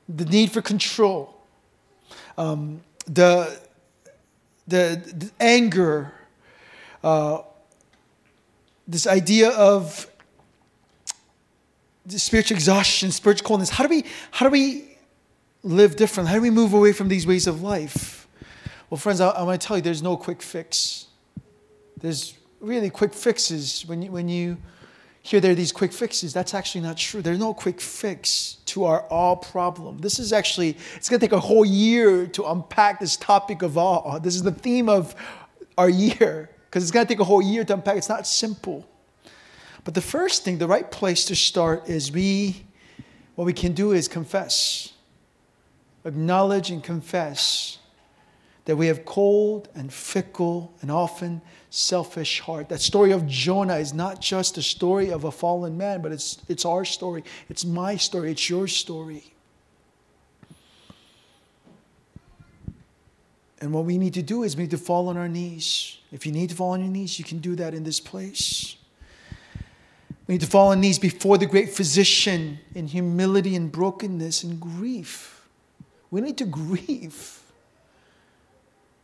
the 0.09 0.27
need 0.27 0.53
for 0.53 0.61
control, 0.61 1.35
um, 2.37 2.83
the 3.07 3.59
the, 4.69 5.03
the 5.17 5.31
anger, 5.41 6.13
uh, 7.03 7.39
this 8.87 9.07
idea 9.07 9.51
of 9.51 10.07
spiritual 12.09 12.57
exhaustion, 12.57 13.11
spiritual 13.11 13.47
coldness. 13.47 13.71
How 13.71 13.85
do 13.85 13.91
we 13.91 14.05
how 14.31 14.47
do 14.47 14.53
we 14.53 14.97
live 15.63 15.97
different? 15.97 16.29
How 16.29 16.37
do 16.37 16.41
we 16.41 16.51
move 16.51 16.73
away 16.73 16.93
from 16.93 17.09
these 17.09 17.27
ways 17.27 17.47
of 17.47 17.63
life? 17.63 18.27
Well, 18.89 18.99
friends, 18.99 19.21
I, 19.21 19.29
I 19.29 19.43
want 19.43 19.61
to 19.61 19.67
tell 19.67 19.77
you, 19.77 19.83
there's 19.83 20.03
no 20.03 20.17
quick 20.17 20.43
fix. 20.43 21.07
There's 22.01 22.35
really 22.61 22.91
quick 22.91 23.15
fixes 23.15 23.85
when 23.87 24.03
you 24.03 24.13
when 24.13 24.29
you 24.29 24.59
hear 25.23 25.41
there 25.41 25.53
are 25.53 25.55
these 25.55 25.73
quick 25.73 25.93
fixes. 25.93 26.33
That's 26.33 26.55
actually 26.55 26.81
not 26.83 26.97
true. 26.97 27.23
There's 27.23 27.39
no 27.39 27.53
quick 27.53 27.81
fix 27.81 28.59
to 28.67 28.85
our 28.85 29.07
awe 29.11 29.37
problem. 29.37 29.99
This 29.99 30.19
is 30.19 30.33
actually, 30.33 30.77
it's 30.97 31.09
going 31.09 31.21
to 31.21 31.27
take 31.27 31.33
a 31.33 31.41
whole 31.41 31.65
year 31.65 32.27
to 32.29 32.45
unpack 32.47 33.01
this 33.01 33.17
topic 33.17 33.63
of 33.63 33.77
awe. 33.77 34.19
This 34.19 34.35
is 34.35 34.43
the 34.43 34.53
theme 34.53 34.89
of 34.89 35.15
our 35.77 35.91
year 35.91 36.51
because 36.65 36.83
it's 36.83 36.93
going 36.93 37.07
to 37.07 37.13
take 37.13 37.21
a 37.21 37.25
whole 37.25 37.43
year 37.43 37.65
to 37.65 37.75
unpack. 37.75 37.97
It's 37.97 38.09
not 38.09 38.27
simple. 38.27 38.89
But 39.85 39.95
the 39.95 40.01
first 40.01 40.45
thing, 40.45 40.59
the 40.59 40.67
right 40.67 40.91
place 40.91 41.25
to 41.27 41.37
start 41.37 41.89
is 41.89 42.13
we, 42.13 42.65
what 43.35 43.45
we 43.45 43.53
can 43.53 43.73
do 43.73 43.93
is 43.93 44.09
confess, 44.09 44.93
acknowledge 46.05 46.71
and 46.71 46.83
confess 46.83 47.79
that 48.67 48.77
we 48.77 48.87
have 48.87 49.05
cold 49.05 49.69
and 49.75 49.93
fickle 49.93 50.73
and 50.81 50.91
often 50.91 51.43
selfish 51.71 52.41
heart. 52.41 52.69
That 52.69 52.81
story 52.81 53.13
of 53.13 53.27
Jonah 53.27 53.77
is 53.77 53.95
not 53.95 54.21
just 54.21 54.59
a 54.59 54.63
story 54.63 55.11
of 55.11 55.25
a 55.25 55.31
fallen 55.31 55.79
man, 55.79 56.03
but 56.03 56.13
it's, 56.13 56.43
it's 56.49 56.65
our 56.65 56.85
story. 56.85 57.25
It's 57.49 57.65
my 57.65 57.97
story. 57.97 58.33
It's 58.33 58.51
your 58.51 58.67
story. 58.67 59.33
And 63.61 63.73
what 63.73 63.85
we 63.85 63.99
need 63.99 64.15
to 64.15 64.23
do 64.23 64.43
is 64.43 64.57
we 64.57 64.65
need 64.65 64.71
to 64.71 64.79
fall 64.79 65.09
on 65.09 65.17
our 65.17 65.29
knees. 65.29 65.99
If 66.13 66.27
you 66.27 66.33
need 66.33 66.51
to 66.51 66.57
fall 66.57 66.71
on 66.71 66.81
your 66.81 66.91
knees, 66.91 67.19
you 67.19 67.25
can 67.25 67.39
do 67.39 67.55
that 67.57 67.73
in 67.73 67.85
this 67.85 68.01
place. 68.01 68.77
We 70.27 70.35
need 70.35 70.41
to 70.41 70.47
fall 70.47 70.69
on 70.69 70.81
knees 70.81 70.99
before 70.99 71.39
the 71.39 71.47
great 71.47 71.71
physician 71.71 72.59
in 72.75 72.87
humility 72.87 73.55
and 73.55 73.71
brokenness 73.71 74.43
and 74.43 74.61
grief. 74.61 75.47
We 76.11 76.21
need 76.21 76.39
to 76.39 76.45
grieve. 76.47 77.37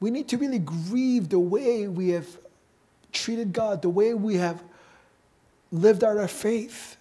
We 0.01 0.11
need 0.11 0.29
to 0.29 0.37
really 0.37 0.59
grieve 0.59 1.29
the 1.29 1.39
way 1.39 1.87
we 1.87 2.11
have 2.11 2.27
treated 3.13 3.53
God, 3.53 3.83
the 3.83 3.89
way 3.89 4.15
we 4.15 4.37
have 4.37 4.63
lived 5.73 6.05
out 6.05 6.17
our 6.17 6.29
faith, 6.29 6.97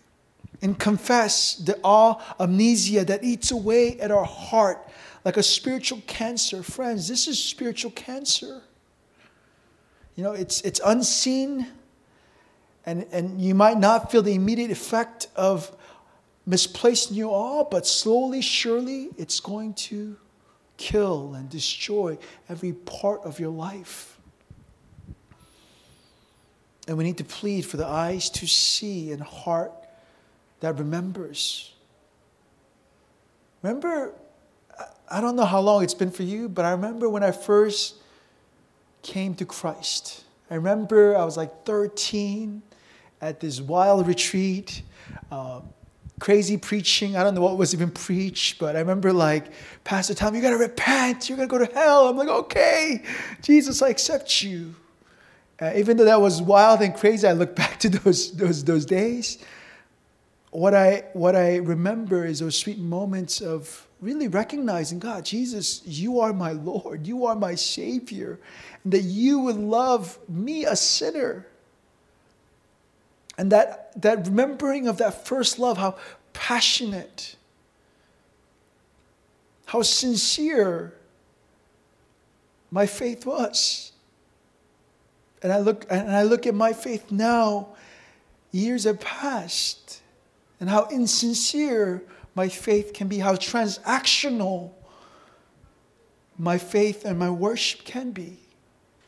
and 0.61 0.77
confess 0.79 1.55
the 1.55 1.79
awe 1.83 2.21
amnesia 2.39 3.05
that 3.05 3.23
eats 3.23 3.51
away 3.51 3.99
at 3.99 4.11
our 4.11 4.23
heart 4.25 4.87
like 5.23 5.37
a 5.37 5.43
spiritual 5.43 6.01
cancer. 6.07 6.63
Friends, 6.63 7.07
this 7.07 7.27
is 7.27 7.43
spiritual 7.43 7.91
cancer. 7.91 8.61
You 10.15 10.23
know, 10.23 10.31
it's, 10.31 10.61
it's 10.61 10.79
unseen, 10.85 11.67
and, 12.85 13.05
and 13.11 13.41
you 13.41 13.53
might 13.53 13.77
not 13.77 14.11
feel 14.11 14.21
the 14.21 14.33
immediate 14.33 14.71
effect 14.71 15.27
of 15.35 15.75
misplaced 16.45 17.11
new 17.11 17.29
awe, 17.29 17.65
but 17.65 17.85
slowly, 17.85 18.41
surely, 18.41 19.09
it's 19.17 19.39
going 19.39 19.73
to 19.73 20.15
kill 20.77 21.33
and 21.33 21.49
destroy 21.49 22.17
every 22.47 22.73
part 22.73 23.21
of 23.23 23.39
your 23.39 23.49
life. 23.49 24.14
And 26.87 26.97
we 26.97 27.03
need 27.03 27.17
to 27.17 27.23
plead 27.23 27.65
for 27.65 27.77
the 27.77 27.85
eyes 27.85 28.29
to 28.31 28.47
see 28.47 29.11
and 29.11 29.21
heart 29.21 29.71
that 30.59 30.77
remembers. 30.77 31.73
Remember, 33.61 34.13
I 35.09 35.21
don't 35.21 35.35
know 35.35 35.45
how 35.45 35.59
long 35.59 35.83
it's 35.83 35.93
been 35.93 36.11
for 36.11 36.23
you, 36.23 36.49
but 36.49 36.65
I 36.65 36.71
remember 36.71 37.09
when 37.09 37.23
I 37.23 37.31
first 37.31 37.95
came 39.01 39.35
to 39.35 39.45
Christ. 39.45 40.23
I 40.49 40.55
remember 40.55 41.17
I 41.17 41.25
was 41.25 41.37
like 41.37 41.65
13 41.65 42.61
at 43.21 43.39
this 43.39 43.61
wild 43.61 44.07
retreat, 44.07 44.83
um, 45.31 45.69
crazy 46.19 46.57
preaching. 46.57 47.15
I 47.15 47.23
don't 47.23 47.35
know 47.35 47.41
what 47.41 47.57
was 47.57 47.73
even 47.73 47.91
preached, 47.91 48.59
but 48.59 48.75
I 48.75 48.79
remember 48.79 49.11
like 49.11 49.51
Pastor 49.83 50.13
Tom, 50.13 50.35
you 50.35 50.41
gotta 50.41 50.57
repent, 50.57 51.29
you're 51.29 51.37
gonna 51.37 51.47
go 51.47 51.57
to 51.57 51.71
hell. 51.73 52.07
I'm 52.07 52.17
like, 52.17 52.27
okay, 52.27 53.03
Jesus, 53.41 53.81
I 53.81 53.89
accept 53.89 54.43
you. 54.43 54.75
Uh, 55.59 55.71
even 55.75 55.95
though 55.95 56.05
that 56.05 56.19
was 56.19 56.41
wild 56.41 56.81
and 56.81 56.93
crazy, 56.95 57.27
I 57.27 57.31
look 57.33 57.55
back 57.63 57.79
to 57.81 57.89
those, 57.89 58.31
those, 58.35 58.63
those 58.63 58.85
days. 58.85 59.37
What 60.51 60.73
I, 60.73 61.05
what 61.13 61.35
I 61.35 61.57
remember 61.57 62.25
is 62.25 62.39
those 62.39 62.57
sweet 62.57 62.77
moments 62.77 63.41
of 63.41 63.87
really 64.01 64.27
recognizing 64.27 64.99
God, 64.99 65.25
Jesus, 65.25 65.81
you 65.85 66.19
are 66.19 66.33
my 66.33 66.51
Lord, 66.51 67.07
you 67.07 67.25
are 67.25 67.35
my 67.35 67.55
Savior, 67.55 68.39
and 68.83 68.93
that 68.93 69.01
you 69.01 69.39
would 69.39 69.57
love 69.57 70.17
me, 70.29 70.65
a 70.65 70.75
sinner. 70.75 71.47
And 73.37 73.51
that, 73.51 73.99
that 74.01 74.27
remembering 74.27 74.87
of 74.87 74.97
that 74.97 75.25
first 75.25 75.59
love, 75.59 75.77
how 75.77 75.97
passionate, 76.33 77.35
how 79.65 79.81
sincere 79.81 80.93
my 82.71 82.85
faith 82.85 83.25
was. 83.25 83.91
And 85.45 85.53
I 85.53 85.59
look 85.59 85.85
and 85.91 86.09
I 86.09 86.23
look 86.23 86.47
at 86.47 86.55
my 86.55 86.73
faith 86.73 87.11
now, 87.11 87.75
years 88.51 88.85
have 88.85 88.99
passed, 88.99 90.01
and 90.59 90.67
how 90.67 90.87
insincere 90.89 92.01
my 92.33 92.49
faith 92.49 92.93
can 92.93 93.07
be, 93.07 93.19
how 93.19 93.35
transactional 93.35 94.71
my 96.35 96.57
faith 96.57 97.05
and 97.05 97.19
my 97.19 97.29
worship 97.29 97.85
can 97.85 98.09
be. 98.09 98.39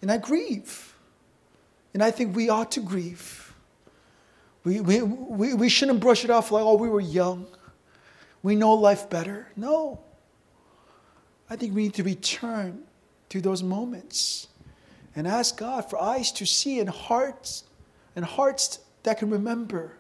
And 0.04 0.12
I 0.12 0.20
grieve. 0.20 0.94
And 1.96 2.04
I 2.04 2.12
think 2.12 2.36
we 2.36 2.50
ought 2.50 2.72
to 2.74 2.82
grieve. 2.82 3.56
We, 4.64 4.80
we, 4.80 5.02
we, 5.02 5.56
we 5.56 5.70
shouldn't 5.70 6.02
brush 6.02 6.24
it 6.24 6.30
off 6.30 6.52
like, 6.52 6.64
oh, 6.64 6.76
we 6.76 6.88
were 6.88 7.02
young. 7.02 7.48
We 8.44 8.54
know 8.54 8.76
life 8.76 9.10
better. 9.10 9.48
No. 9.56 10.02
I 11.50 11.56
think 11.56 11.74
we 11.74 11.82
need 11.82 11.96
to 11.96 12.04
return 12.04 12.84
to 13.30 13.42
those 13.42 13.64
moments 13.64 14.50
and 15.18 15.28
ask 15.28 15.58
God 15.58 15.90
for 15.90 16.00
eyes 16.00 16.32
to 16.34 16.46
see 16.46 16.80
and 16.80 16.88
hearts 16.88 17.64
and 18.16 18.24
hearts 18.24 18.80
that 19.02 19.18
can 19.18 19.32
remember 19.32 19.94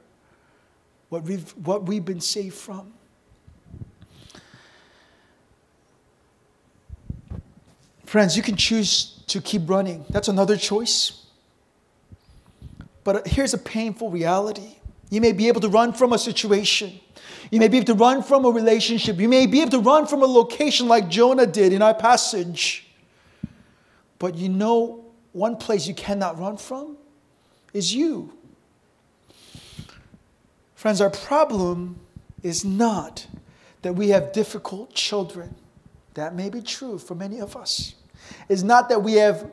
what 1.10 1.24
we've, 1.24 1.50
what 1.66 1.88
we've 1.88 2.06
been 2.06 2.22
saved 2.22 2.56
from. 2.56 2.94
Friends, 8.06 8.38
you 8.38 8.44
can 8.44 8.56
choose 8.56 9.24
to 9.28 9.42
keep 9.42 9.68
running. 9.68 10.06
That's 10.10 10.28
another 10.28 10.56
choice. 10.56 11.26
But 13.04 13.28
here's 13.28 13.56
a 13.56 13.58
painful 13.58 14.12
reality. 14.12 14.76
You 15.10 15.20
may 15.20 15.32
be 15.32 15.48
able 15.48 15.62
to 15.62 15.70
run 15.70 15.94
from 15.94 16.14
a 16.14 16.20
situation. 16.20 17.00
You 17.50 17.60
may 17.60 17.70
be 17.70 17.78
able 17.78 17.88
to 17.88 17.94
run 17.96 18.22
from 18.22 18.46
a 18.46 18.50
relationship. 18.50 19.18
You 19.18 19.30
may 19.30 19.48
be 19.48 19.62
able 19.62 19.72
to 19.72 19.80
run 19.80 20.06
from 20.06 20.22
a 20.22 20.28
location 20.28 20.88
like 20.88 21.10
Jonah 21.10 21.48
did 21.48 21.74
in 21.74 21.82
our 21.82 21.96
passage. 21.96 22.88
But 24.20 24.36
you 24.36 24.50
know, 24.50 25.07
one 25.38 25.56
place 25.56 25.88
you 25.88 25.94
cannot 25.94 26.40
run 26.40 26.58
from 26.58 26.98
is 27.72 27.94
you. 27.94 28.34
Friends, 30.74 31.00
our 31.00 31.12
problem 31.12 32.00
is 32.42 32.66
not 32.66 33.28
that 33.84 33.94
we 33.94 34.10
have 34.10 34.34
difficult 34.34 34.94
children. 34.94 35.54
That 36.16 36.34
may 36.34 36.50
be 36.50 36.62
true 36.62 36.98
for 36.98 37.14
many 37.14 37.40
of 37.40 37.56
us. 37.56 37.94
It's 38.50 38.64
not 38.64 38.90
that 38.90 39.04
we 39.04 39.14
have 39.14 39.50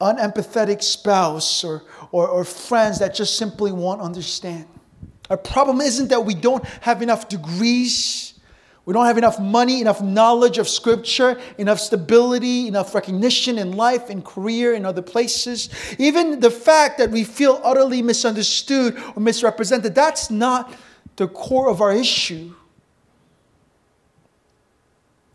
unempathetic 0.00 0.82
spouse 0.82 1.62
or, 1.62 1.84
or, 2.10 2.26
or 2.26 2.44
friends 2.44 2.98
that 2.98 3.14
just 3.14 3.36
simply 3.36 3.70
won't 3.70 4.00
understand. 4.00 4.66
Our 5.30 5.36
problem 5.36 5.80
isn't 5.80 6.08
that 6.08 6.24
we 6.24 6.34
don't 6.34 6.64
have 6.80 7.00
enough 7.00 7.28
degrees, 7.28 8.31
we 8.84 8.92
don't 8.92 9.06
have 9.06 9.18
enough 9.18 9.38
money, 9.38 9.80
enough 9.80 10.02
knowledge 10.02 10.58
of 10.58 10.68
Scripture, 10.68 11.40
enough 11.56 11.78
stability, 11.78 12.66
enough 12.66 12.94
recognition 12.94 13.58
in 13.58 13.76
life, 13.76 14.10
in 14.10 14.22
career, 14.22 14.74
in 14.74 14.84
other 14.84 15.02
places. 15.02 15.68
Even 15.98 16.40
the 16.40 16.50
fact 16.50 16.98
that 16.98 17.10
we 17.10 17.22
feel 17.22 17.60
utterly 17.62 18.02
misunderstood 18.02 19.00
or 19.14 19.22
misrepresented, 19.22 19.94
that's 19.94 20.30
not 20.30 20.74
the 21.14 21.28
core 21.28 21.70
of 21.70 21.80
our 21.80 21.92
issue. 21.92 22.52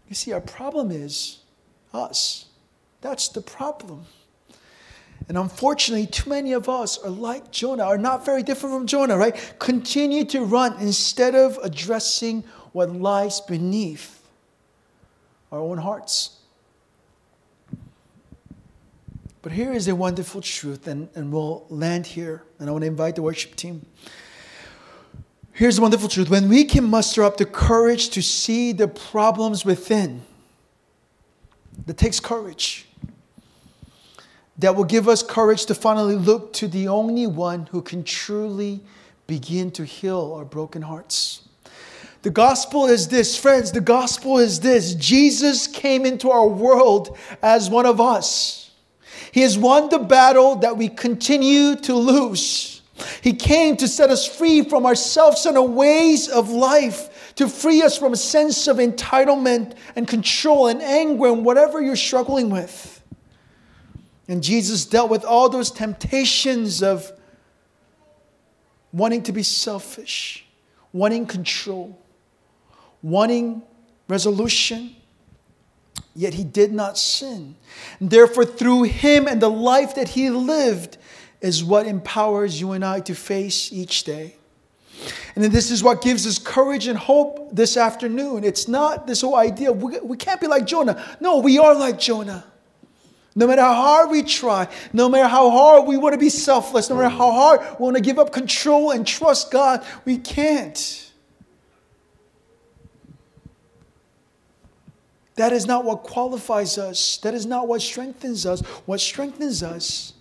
You 0.10 0.16
see, 0.16 0.34
our 0.34 0.42
problem 0.42 0.92
is 0.92 1.40
us. 1.94 2.46
That's 3.00 3.30
the 3.30 3.42
problem. 3.42 4.06
And 5.30 5.38
unfortunately, 5.38 6.08
too 6.08 6.30
many 6.30 6.54
of 6.54 6.70
us 6.70 6.98
are 6.98 7.10
like 7.10 7.52
Jonah, 7.52 7.84
are 7.84 7.98
not 7.98 8.26
very 8.26 8.44
different 8.44 8.76
from 8.76 8.88
Jonah, 8.88 9.18
right? 9.18 9.56
Continue 9.60 10.24
to 10.26 10.44
run 10.44 10.80
instead 10.80 11.36
of 11.36 11.58
addressing 11.64 12.44
what 12.78 12.92
lies 12.92 13.42
beneath 13.42 14.22
our 15.52 15.58
own 15.58 15.80
hearts. 15.80 16.38
But 19.42 19.52
here 19.52 19.74
is 19.74 19.88
a 19.88 19.96
wonderful 19.96 20.42
truth, 20.42 20.86
and, 20.86 21.10
and 21.16 21.34
we'll 21.34 21.66
land 21.70 22.06
here. 22.06 22.44
And 22.60 22.70
I 22.70 22.72
want 22.72 22.84
to 22.84 22.88
invite 22.88 23.16
the 23.16 23.24
worship 23.24 23.56
team. 23.56 23.84
Here's 25.54 25.78
the 25.78 25.82
wonderful 25.82 26.08
truth 26.08 26.30
when 26.30 26.50
we 26.50 26.66
can 26.66 26.84
muster 26.84 27.24
up 27.24 27.38
the 27.38 27.48
courage 27.48 28.10
to 28.10 28.22
see 28.22 28.74
the 28.74 28.88
problems 28.88 29.66
within, 29.66 30.22
that 31.88 31.98
takes 31.98 32.20
courage. 32.20 32.88
That 34.60 34.76
will 34.76 34.84
give 34.84 35.08
us 35.08 35.24
courage 35.24 35.66
to 35.66 35.74
finally 35.74 36.16
look 36.16 36.54
to 36.54 36.68
the 36.68 36.90
only 36.90 37.26
one 37.26 37.66
who 37.72 37.82
can 37.82 38.04
truly 38.04 38.82
begin 39.26 39.72
to 39.72 39.84
heal 39.84 40.36
our 40.38 40.46
broken 40.46 40.84
hearts. 40.84 41.47
The 42.24 42.30
gospel 42.30 42.88
is 42.88 43.08
this, 43.08 43.38
friends, 43.38 43.72
the 43.72 43.82
gospel 43.82 44.40
is 44.40 44.60
this 44.60 44.96
Jesus 44.96 45.68
came 45.68 46.06
into 46.06 46.30
our 46.32 46.48
world 46.48 47.18
as 47.42 47.70
one 47.70 47.86
of 47.86 48.02
us. 48.02 48.72
He 49.32 49.42
has 49.42 49.58
won 49.58 49.90
the 49.90 50.00
battle 50.00 50.56
that 50.58 50.78
we 50.78 50.90
continue 50.90 51.76
to 51.76 51.94
lose. 51.94 52.82
He 53.22 53.34
came 53.34 53.78
to 53.78 53.88
set 53.88 54.10
us 54.10 54.26
free 54.26 54.64
from 54.64 54.86
our 54.86 54.96
self 54.96 55.38
centered 55.38 55.62
ways 55.62 56.28
of 56.28 56.50
life 56.50 57.34
to 57.36 57.48
free 57.48 57.84
us 57.84 57.98
from 57.98 58.14
a 58.14 58.18
sense 58.18 58.68
of 58.68 58.78
entitlement 58.78 59.74
and 59.96 60.08
control 60.08 60.68
and 60.68 60.82
anger 60.82 61.28
and 61.28 61.46
whatever 61.46 61.80
you're 61.82 61.96
struggling 61.96 62.50
with. 62.50 63.04
And 64.28 64.44
Jesus 64.44 64.86
dealt 64.86 65.10
with 65.10 65.24
all 65.24 65.48
those 65.48 65.70
temptations 65.72 66.82
of 66.82 67.12
wanting 68.92 69.24
to 69.24 69.32
be 69.32 69.44
selfish, 69.44 70.46
wanting 70.92 71.28
control, 71.28 71.98
wanting 73.10 73.62
resolution. 74.08 74.96
Yet 76.16 76.34
he 76.34 76.44
did 76.44 76.74
not 76.74 76.98
sin. 76.98 77.56
And 78.00 78.10
therefore, 78.10 78.46
through 78.46 78.84
him 78.84 79.28
and 79.28 79.42
the 79.42 79.50
life 79.50 79.96
that 79.96 80.10
he 80.10 80.30
lived, 80.30 80.98
is 81.42 81.64
what 81.64 81.86
empowers 81.86 82.60
you 82.60 82.72
and 82.72 82.84
I 82.84 83.00
to 83.02 83.14
face 83.14 83.72
each 83.72 84.04
day. 84.04 84.36
And 85.36 85.44
then 85.44 85.52
this 85.52 85.70
is 85.70 85.84
what 85.84 86.02
gives 86.02 86.26
us 86.26 86.40
courage 86.40 86.88
and 86.88 86.98
hope 86.98 87.50
this 87.56 87.78
afternoon. 87.78 88.44
It's 88.44 88.68
not 88.68 89.06
this 89.06 89.22
whole 89.22 89.36
idea, 89.36 89.72
we, 89.72 90.00
we 90.00 90.18
can't 90.18 90.42
be 90.42 90.48
like 90.48 90.66
Jonah. 90.66 91.04
No, 91.20 91.38
we 91.38 91.60
are 91.60 91.76
like 91.76 92.00
Jonah. 92.00 92.44
No 93.36 93.46
matter 93.46 93.62
how 93.62 93.76
hard 93.76 94.10
we 94.10 94.24
try, 94.24 94.68
no 94.94 95.08
matter 95.08 95.28
how 95.28 95.52
hard 95.52 95.88
we 95.88 95.96
want 95.96 96.14
to 96.14 96.20
be 96.20 96.30
selfless, 96.30 96.90
no 96.90 96.96
matter 96.96 97.10
how 97.10 97.32
hard 97.32 97.60
we 97.80 97.84
want 97.84 97.96
to 97.96 98.02
give 98.02 98.18
up 98.18 98.34
control 98.34 98.90
and 98.90 99.06
trust 99.06 99.52
God, 99.52 99.86
we 100.06 100.18
can't. 100.18 101.07
That 105.38 105.54
is 105.54 105.66
not 105.66 105.86
what 105.86 106.04
qualifies 106.04 106.78
us. 106.78 107.18
That 107.18 107.34
is 107.34 107.46
not 107.46 107.68
what 107.68 107.82
strengthens 107.82 108.46
us. 108.46 108.62
What 108.86 109.00
strengthens 109.00 109.64
us 109.64 110.14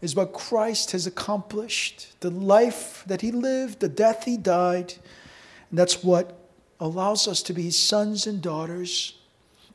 is 0.00 0.16
what 0.16 0.32
Christ 0.32 0.92
has 0.92 1.06
accomplished 1.06 2.20
the 2.20 2.30
life 2.30 3.04
that 3.06 3.20
he 3.20 3.32
lived, 3.32 3.80
the 3.80 3.88
death 3.88 4.24
he 4.24 4.36
died. 4.36 4.94
And 5.70 5.78
that's 5.78 6.02
what 6.02 6.38
allows 6.78 7.26
us 7.26 7.42
to 7.42 7.52
be 7.52 7.62
his 7.62 7.78
sons 7.78 8.26
and 8.26 8.40
daughters. 8.40 9.18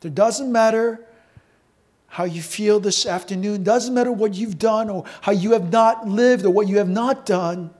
It 0.03 0.15
doesn't 0.15 0.51
matter 0.51 1.05
how 2.07 2.23
you 2.23 2.41
feel 2.41 2.79
this 2.79 3.05
afternoon, 3.05 3.63
doesn't 3.63 3.93
matter 3.93 4.11
what 4.11 4.35
you've 4.35 4.57
done 4.57 4.89
or 4.89 5.03
how 5.21 5.33
you 5.33 5.51
have 5.51 5.69
not 5.69 6.07
lived 6.07 6.45
or 6.45 6.49
what 6.49 6.69
you 6.69 6.77
have 6.77 6.89
not 6.89 7.25
done. 7.25 7.71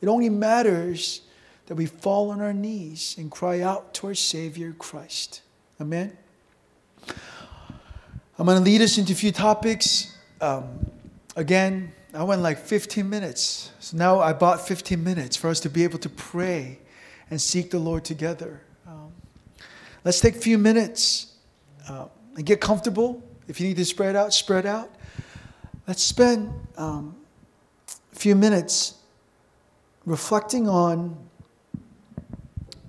It 0.00 0.08
only 0.08 0.30
matters 0.30 1.20
that 1.66 1.74
we 1.74 1.84
fall 1.84 2.30
on 2.30 2.40
our 2.40 2.54
knees 2.54 3.14
and 3.18 3.30
cry 3.30 3.60
out 3.60 3.92
to 3.94 4.06
our 4.06 4.14
Savior 4.14 4.72
Christ. 4.72 5.42
Amen. 5.78 6.16
I'm 8.40 8.46
going 8.46 8.56
to 8.56 8.64
lead 8.64 8.80
us 8.80 8.96
into 8.96 9.12
a 9.12 9.16
few 9.16 9.32
topics. 9.32 10.16
Um, 10.40 10.90
again, 11.36 11.92
I 12.14 12.22
went 12.22 12.40
like 12.40 12.56
15 12.56 13.06
minutes. 13.06 13.70
So 13.80 13.98
now 13.98 14.20
I 14.20 14.32
bought 14.32 14.66
15 14.66 15.04
minutes 15.04 15.36
for 15.36 15.50
us 15.50 15.60
to 15.60 15.68
be 15.68 15.84
able 15.84 15.98
to 15.98 16.08
pray 16.08 16.78
and 17.28 17.38
seek 17.38 17.70
the 17.70 17.78
Lord 17.78 18.02
together. 18.02 18.62
Um, 18.86 19.12
let's 20.06 20.20
take 20.20 20.36
a 20.36 20.38
few 20.38 20.56
minutes 20.56 21.34
uh, 21.86 22.06
and 22.34 22.46
get 22.46 22.62
comfortable. 22.62 23.22
If 23.46 23.60
you 23.60 23.68
need 23.68 23.76
to 23.76 23.84
spread 23.84 24.16
out, 24.16 24.32
spread 24.32 24.64
out. 24.64 24.90
Let's 25.86 26.02
spend 26.02 26.50
um, 26.78 27.14
a 28.10 28.16
few 28.16 28.34
minutes 28.34 28.94
reflecting 30.06 30.66
on 30.66 31.14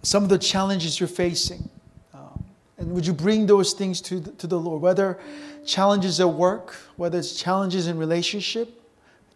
some 0.01 0.23
of 0.23 0.29
the 0.29 0.39
challenges 0.39 0.97
you're 0.97 1.09
facing. 1.09 1.69
And 2.81 2.93
would 2.93 3.05
you 3.05 3.13
bring 3.13 3.45
those 3.45 3.73
things 3.73 4.01
to 4.01 4.19
the, 4.19 4.31
to 4.31 4.47
the 4.47 4.59
Lord? 4.59 4.81
Whether 4.81 5.19
challenges 5.67 6.19
at 6.19 6.27
work, 6.27 6.73
whether 6.95 7.19
it's 7.19 7.39
challenges 7.39 7.85
in 7.85 7.99
relationship, 7.99 8.81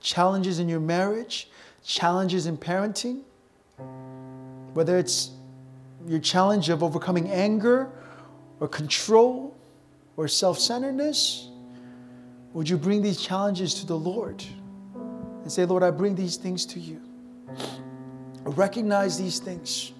challenges 0.02 0.58
in 0.58 0.68
your 0.68 0.80
marriage, 0.80 1.48
challenges 1.84 2.48
in 2.48 2.58
parenting, 2.58 3.22
whether 4.74 4.98
it's 4.98 5.30
your 6.08 6.18
challenge 6.18 6.70
of 6.70 6.82
overcoming 6.82 7.30
anger 7.30 7.92
or 8.60 8.68
control 8.68 9.56
or 10.18 10.28
self 10.28 10.58
centeredness, 10.58 11.48
would 12.54 12.68
you 12.68 12.78
bring 12.78 13.04
these 13.04 13.22
challenges 13.22 13.76
to 13.76 13.86
the 13.86 13.96
Lord 13.98 14.44
and 14.96 15.52
say, 15.52 15.66
Lord, 15.66 15.84
I 15.84 15.92
bring 15.92 16.16
these 16.16 16.36
things 16.36 16.66
to 16.66 16.80
you? 16.80 17.00
Recognize 18.44 19.20
these 19.20 19.38
things. 19.38 19.92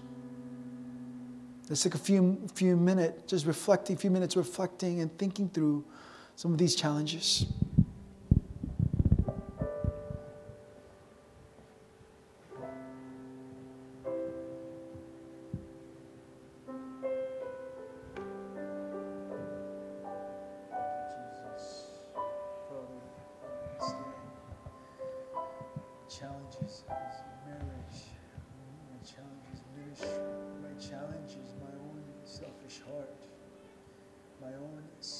Let's 1.68 1.82
take 1.82 1.96
a 1.96 1.98
few, 1.98 2.38
few 2.54 2.76
minutes, 2.76 3.24
just 3.26 3.46
reflecting, 3.46 3.96
a 3.96 4.00
few 4.00 4.12
minutes 4.12 4.36
reflecting 4.36 5.02
and 5.02 5.16
thinking 5.18 5.50
through 5.50 5.84
some 6.36 6.52
of 6.52 6.60
these 6.60 6.76
challenges. 6.76 7.46
challenges 7.46 7.75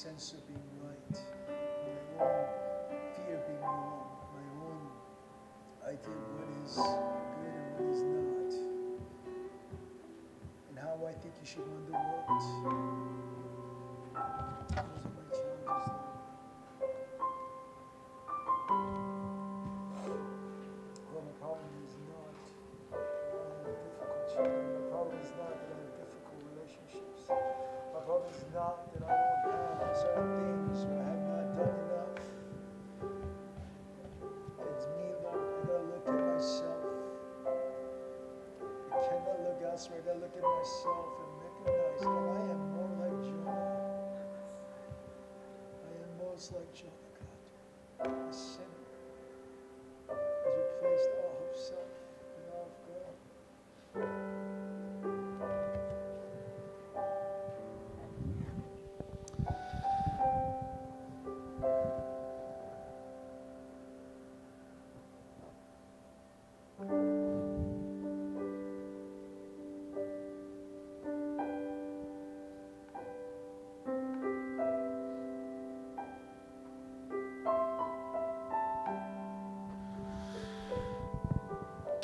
sense 0.06 0.34
of 0.34 0.46
being 0.46 0.60
right, 0.86 1.18
my 1.48 2.24
own 2.24 2.46
fear 3.16 3.38
of 3.38 3.46
being 3.48 3.60
wrong, 3.60 4.06
my 4.32 4.46
own 4.62 4.86
idea 5.82 6.14
of 6.14 6.30
what 6.38 6.48
is 6.64 6.74
good 6.76 7.54
and 7.58 7.66
what 7.74 7.86
is 7.92 8.02
not, 8.06 8.52
and 10.68 10.78
how 10.78 10.94
I 11.08 11.12
think 11.12 11.34
you 11.40 11.46
should 11.46 11.66
run 11.66 11.86
the 11.86 11.92
world. 11.92 13.05
At 40.36 40.42
myself 40.42 41.06
and 41.20 41.32
recognize 41.42 42.00
that 42.00 42.08
I 42.08 42.40
am 42.52 42.62
more 42.72 42.92
like 43.00 43.20
Jonah. 43.24 43.86
I 45.84 45.92
am 46.02 46.10
most 46.18 46.52
like 46.52 46.72
Jonah, 46.74 47.05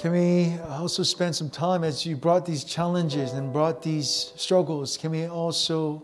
Can 0.03 0.11
we 0.11 0.59
also 0.69 1.05
spend 1.05 1.37
some 1.37 1.49
time 1.49 1.85
as 1.85 2.05
you 2.05 2.17
brought 2.17 2.45
these 2.45 2.65
challenges 2.65 3.35
and 3.35 3.53
brought 3.53 3.83
these 3.83 4.33
struggles? 4.35 4.97
Can 4.97 5.13
we 5.13 5.27
also 5.27 6.03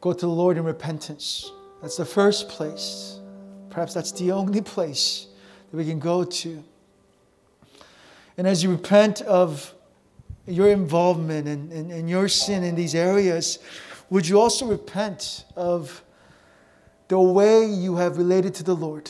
go 0.00 0.12
to 0.12 0.18
the 0.18 0.26
Lord 0.26 0.56
in 0.56 0.64
repentance? 0.64 1.52
That's 1.80 1.96
the 1.96 2.04
first 2.04 2.48
place. 2.48 3.20
Perhaps 3.70 3.94
that's 3.94 4.10
the 4.10 4.32
only 4.32 4.60
place 4.62 5.28
that 5.70 5.76
we 5.76 5.84
can 5.84 6.00
go 6.00 6.24
to. 6.24 6.64
And 8.36 8.48
as 8.48 8.64
you 8.64 8.72
repent 8.72 9.22
of 9.22 9.72
your 10.48 10.70
involvement 10.70 11.46
and, 11.46 11.70
and, 11.70 12.10
your 12.10 12.26
sin 12.26 12.64
in 12.64 12.74
these 12.74 12.96
areas, 12.96 13.60
would 14.10 14.26
you 14.26 14.40
also 14.40 14.66
repent 14.66 15.44
of 15.54 16.02
the 17.06 17.20
way 17.20 17.64
you 17.64 17.94
have 17.94 18.18
related 18.18 18.54
to 18.56 18.64
the 18.64 18.74
Lord? 18.74 19.08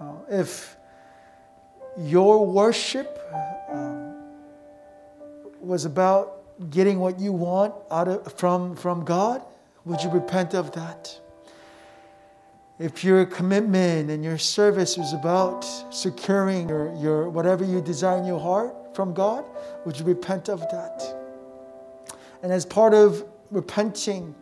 Uh, 0.00 0.14
if 0.30 0.77
your 1.98 2.46
worship 2.46 3.18
um, 3.70 4.14
was 5.60 5.84
about 5.84 6.42
getting 6.70 6.98
what 6.98 7.18
you 7.18 7.32
want 7.32 7.74
out 7.90 8.08
of, 8.08 8.32
from, 8.34 8.76
from 8.76 9.04
God, 9.04 9.42
would 9.84 10.02
you 10.02 10.10
repent 10.10 10.54
of 10.54 10.72
that? 10.72 11.18
If 12.78 13.02
your 13.02 13.26
commitment 13.26 14.10
and 14.10 14.22
your 14.22 14.38
service 14.38 14.96
was 14.96 15.12
about 15.12 15.64
securing 15.92 16.68
your, 16.68 16.94
your 16.96 17.28
whatever 17.28 17.64
you 17.64 17.80
desire 17.80 18.18
in 18.18 18.24
your 18.24 18.38
heart 18.38 18.94
from 18.94 19.12
God, 19.12 19.44
would 19.84 19.98
you 19.98 20.04
repent 20.04 20.48
of 20.48 20.60
that? 20.70 21.02
And 22.42 22.52
as 22.52 22.64
part 22.64 22.94
of 22.94 23.24
repenting, 23.50 24.34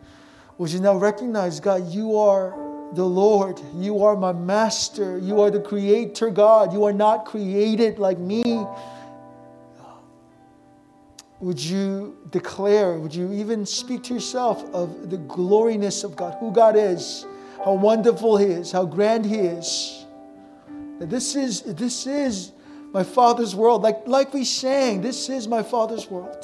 would 0.59 0.71
you 0.71 0.79
now 0.79 0.95
recognize, 0.95 1.59
God, 1.59 1.87
you 1.89 2.15
are 2.17 2.66
the 2.93 3.03
Lord. 3.03 3.59
You 3.75 4.03
are 4.03 4.15
my 4.15 4.33
master. 4.33 5.17
You 5.17 5.41
are 5.41 5.51
the 5.51 5.59
creator 5.59 6.29
God. 6.29 6.73
You 6.73 6.85
are 6.85 6.93
not 6.93 7.25
created 7.25 7.99
like 7.99 8.17
me. 8.17 8.65
Would 11.39 11.59
you 11.59 12.17
declare, 12.31 12.97
would 12.97 13.13
you 13.13 13.31
even 13.31 13.65
speak 13.65 14.03
to 14.03 14.13
yourself 14.15 14.63
of 14.73 15.11
the 15.11 15.17
gloriness 15.17 16.03
of 16.03 16.15
God, 16.15 16.35
who 16.39 16.51
God 16.51 16.75
is, 16.75 17.27
how 17.63 17.73
wonderful 17.73 18.37
He 18.37 18.45
is, 18.45 18.71
how 18.71 18.85
grand 18.85 19.25
He 19.25 19.37
is? 19.37 20.05
This 20.99 21.35
is, 21.35 21.61
this 21.61 22.07
is 22.07 22.53
my 22.91 23.03
Father's 23.03 23.53
world. 23.53 23.83
Like, 23.83 24.07
like 24.07 24.33
we 24.33 24.45
sang, 24.45 25.01
this 25.01 25.29
is 25.29 25.47
my 25.47 25.61
Father's 25.61 26.09
world. 26.09 26.43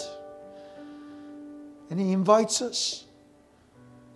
And 1.90 2.00
He 2.00 2.12
invites 2.12 2.62
us. 2.62 3.06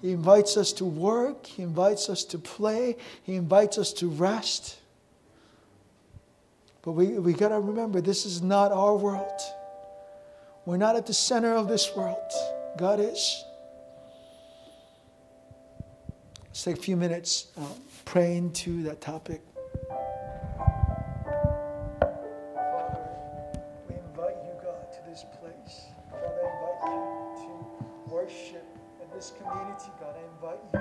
He 0.01 0.11
invites 0.11 0.57
us 0.57 0.71
to 0.73 0.85
work. 0.85 1.45
He 1.45 1.63
invites 1.63 2.09
us 2.09 2.23
to 2.25 2.37
play. 2.37 2.97
He 3.23 3.35
invites 3.35 3.77
us 3.77 3.91
to 3.93 4.09
rest. 4.09 4.77
But 6.83 6.91
we, 6.91 7.19
we 7.19 7.33
got 7.33 7.49
to 7.49 7.59
remember 7.59 7.99
this 7.99 8.25
is 8.25 8.41
not 8.41 8.71
our 8.71 8.95
world. 8.95 9.41
We're 10.65 10.77
not 10.77 10.95
at 10.95 11.05
the 11.05 11.13
center 11.13 11.53
of 11.53 11.67
this 11.67 11.93
world. 11.95 12.31
God 12.77 12.99
is. 12.99 13.43
Let's 16.45 16.63
take 16.63 16.77
a 16.77 16.81
few 16.81 16.95
minutes 16.95 17.47
uh, 17.57 17.65
praying 18.05 18.53
to 18.53 18.83
that 18.83 19.01
topic. 19.01 19.41
Father, 22.53 23.09
we 23.89 23.95
invite 23.95 24.35
you, 24.45 24.53
God, 24.63 24.93
to 24.93 24.99
this 25.09 25.25
place. 25.39 25.85
Father, 26.11 26.41
I 26.43 26.49
invite 26.53 27.41
you 27.41 27.55
to 28.07 28.13
worship 28.13 28.76
in 29.07 29.15
this 29.15 29.33
community, 29.39 29.91
God. 29.99 30.15
I 30.15 30.23
invite 30.35 30.63
you, 30.73 30.79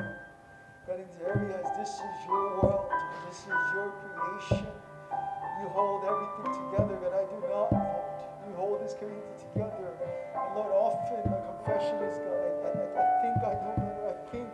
God, 0.87 0.99
in 0.99 1.09
the 1.19 1.23
areas. 1.27 1.67
This 1.79 1.91
is 1.95 2.17
your 2.27 2.59
world. 2.59 2.91
This 3.29 3.39
is 3.47 3.63
your 3.75 3.91
creation. 4.03 4.67
You 5.63 5.67
hold 5.71 6.05
everything 6.05 6.51
together 6.53 6.97
that 7.03 7.13
I 7.15 7.25
do 7.31 7.39
not 7.47 7.71
hold. 7.71 8.03
You 8.47 8.53
hold 8.57 8.83
this 8.83 8.95
community 8.95 9.47
together. 9.53 9.91
And 9.99 10.55
Lord, 10.55 10.73
often 10.75 11.23
my 11.31 11.41
confession 11.55 11.97
is, 12.03 12.19
God, 12.19 12.39
I, 12.39 12.51
I, 12.67 12.73
I 12.99 13.05
think 13.23 13.37
I 13.43 13.55
know. 13.63 13.75
I 14.07 14.15
think 14.31 14.49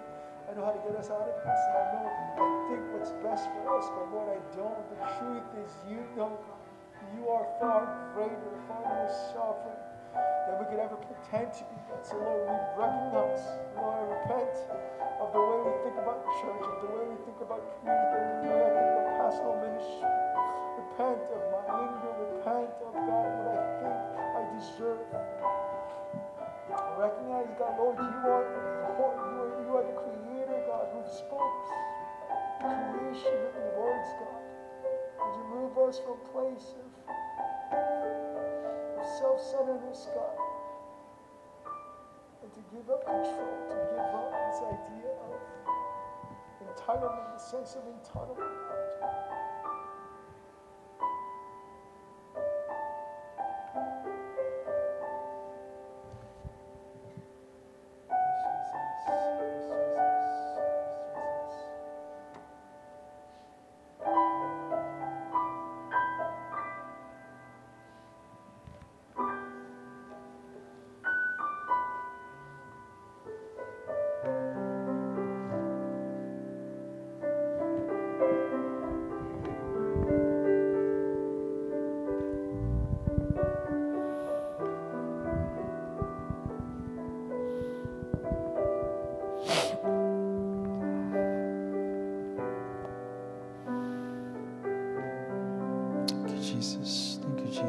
I 0.49 0.51
know 0.57 0.65
how 0.65 0.73
to 0.73 0.83
get 0.85 0.97
us 0.97 1.09
out 1.09 1.29
of 1.29 1.37
this. 1.45 1.63
I 1.73 1.83
know, 1.93 2.05
I 2.09 2.49
think 2.69 2.83
what's 2.93 3.13
best 3.25 3.49
for 3.53 3.65
us, 3.77 3.87
but 3.93 4.05
Lord, 4.13 4.29
I 4.33 4.41
don't. 4.57 4.81
The 4.97 5.01
truth 5.21 5.49
is, 5.65 5.73
you 5.89 6.01
know, 6.17 6.37
God. 6.37 6.61
You 7.17 7.29
are 7.29 7.47
far 7.61 8.13
greater, 8.15 8.57
far 8.69 8.81
more 8.81 9.11
sovereign 9.35 9.82
than 10.15 10.55
we 10.61 10.65
could 10.69 10.81
ever 10.81 10.97
pretend 10.97 11.53
to 11.53 11.63
be. 11.67 11.77
God. 11.89 12.03
So, 12.05 12.17
Lord, 12.21 12.45
we 12.45 12.57
recognize, 12.77 13.43
Lord, 13.77 13.97
I 13.97 14.05
repent 14.13 14.55
of 15.19 15.29
the 15.33 15.43
way 15.43 15.59
we 15.65 15.73
think 15.85 15.97
about 15.99 16.21
church, 16.41 16.65
of 16.65 16.77
the 16.85 16.91
way 16.93 17.05
we 17.09 17.19
think 17.25 17.39
about 17.41 17.63
community, 17.81 18.21
the 18.43 18.51
way 18.53 18.63
I 18.63 18.73
think 18.73 18.91
about 18.93 19.09
pastoral 19.21 19.57
ministry. 19.63 20.11
Repent 20.81 21.25
of 21.33 21.43
my 21.53 21.65
anger, 21.73 22.13
repent 22.33 22.75
of 22.83 22.93
God, 22.93 23.29
what 23.43 23.57
I 23.57 23.67
think 23.81 23.99
I 24.37 24.43
deserve. 24.53 25.09
I 26.73 26.91
recognize, 27.01 27.49
God, 27.57 27.75
Lord, 27.81 27.97
you 27.97 28.21
are 28.29 28.45
Lord, 28.99 29.17
you 29.19 29.37
are, 29.41 29.51
you 29.65 29.71
are 29.77 29.85
the 29.89 29.97
creator, 29.97 30.59
God, 30.69 30.87
who 30.93 31.01
spoke 31.09 31.63
creation 32.63 33.33
your 33.57 33.71
words, 33.79 34.09
God. 34.19 34.43
Would 35.19 35.35
you 35.37 35.45
move 35.55 35.79
us 35.79 35.99
from 35.99 36.19
place 36.33 36.75
of 36.77 38.52
self-centeredness, 39.05 40.09
God, 40.15 40.37
and 42.43 42.51
to 42.55 42.61
give 42.75 42.91
up 42.91 43.05
control, 43.05 43.55
to 43.69 43.75
give 43.75 43.99
up 43.99 44.31
this 44.51 44.61
idea 44.63 45.11
of 45.27 45.39
entitlement, 46.63 47.33
the 47.35 47.39
sense 47.39 47.77
of 47.77 47.83
entitlement, 47.85 48.53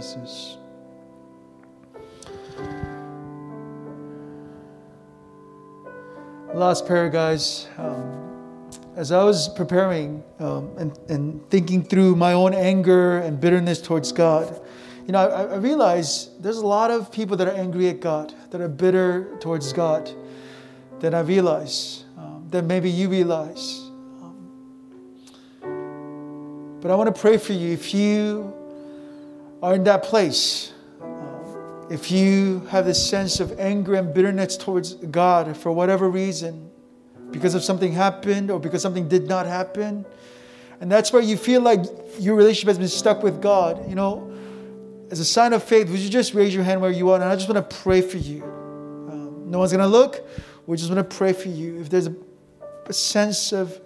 Jesus. 0.04 0.58
Last 6.54 6.86
prayer, 6.86 7.10
guys. 7.10 7.70
Um, 7.78 8.20
as 8.98 9.14
I 9.14 9.24
was 9.24 9.48
preparing 9.48 10.22
um, 10.40 10.70
and, 10.78 11.00
and 11.10 11.50
thinking 11.50 11.84
through 11.84 12.18
my 12.18 12.34
own 12.34 12.54
anger 12.54 13.20
and 13.20 13.40
bitterness 13.40 13.82
towards 13.82 14.12
God, 14.12 14.60
you 15.06 15.14
know, 15.14 15.20
I, 15.26 15.44
I 15.44 15.56
realized 15.56 16.44
there's 16.44 16.58
a 16.58 16.68
lot 16.68 16.92
of 16.92 17.10
people 17.10 17.38
that 17.38 17.48
are 17.48 17.56
angry 17.56 17.88
at 17.88 18.02
God, 18.02 18.36
that 18.52 18.60
are 18.60 18.68
bitter 18.68 19.38
towards 19.40 19.72
God, 19.72 20.12
that 21.00 21.16
I 21.16 21.22
realize, 21.22 22.04
um, 22.18 22.46
that 22.50 22.66
maybe 22.66 22.90
you 22.90 23.08
realize. 23.08 23.80
Um, 24.22 24.50
but 26.82 26.92
I 26.92 26.96
want 26.96 27.14
to 27.14 27.20
pray 27.20 27.38
for 27.38 27.54
you 27.54 27.72
if 27.72 27.94
you 27.94 28.54
are 29.64 29.74
in 29.76 29.86
that 29.86 30.04
place. 30.04 30.74
If 31.90 32.12
you 32.12 32.60
have 32.70 32.86
this 32.86 33.10
sense 33.10 33.40
of 33.40 33.58
anger 33.58 33.96
and 33.96 34.14
bitterness 34.14 34.58
towards 34.58 34.96
God 34.96 35.56
for 35.56 35.72
whatever 35.72 36.10
reason, 36.10 36.70
because 37.32 37.56
of 37.56 37.64
something 37.64 37.94
happened 37.94 38.52
or 38.52 38.60
because 38.60 38.82
something 38.82 39.08
did 39.08 39.28
not 39.28 39.46
happen, 39.46 40.06
and 40.82 40.92
that's 40.92 41.14
where 41.14 41.22
you 41.22 41.38
feel 41.38 41.62
like 41.62 41.80
your 42.20 42.36
relationship 42.36 42.68
has 42.68 42.78
been 42.78 42.90
stuck 42.90 43.24
with 43.24 43.42
God, 43.42 43.90
you 43.90 43.96
know, 43.96 44.30
as 45.10 45.22
a 45.22 45.26
sign 45.26 45.54
of 45.54 45.64
faith, 45.64 45.90
would 45.90 46.00
you 46.00 46.10
just 46.10 46.34
raise 46.34 46.54
your 46.54 46.64
hand 46.64 46.82
where 46.82 46.92
you 46.92 47.10
are? 47.12 47.16
And 47.16 47.24
I 47.24 47.36
just 47.36 47.48
want 47.48 47.70
to 47.70 47.76
pray 47.78 48.02
for 48.02 48.18
you. 48.18 48.44
Um, 48.44 49.50
no 49.50 49.60
one's 49.60 49.72
going 49.72 49.84
to 49.84 49.88
look. 49.88 50.28
We 50.68 50.76
just 50.76 50.92
want 50.92 51.10
to 51.10 51.16
pray 51.16 51.32
for 51.32 51.50
you. 51.50 51.80
If 51.80 51.90
there's 51.90 52.08
a, 52.08 52.16
a 52.88 52.94
sense 52.94 53.54
of 53.54 53.80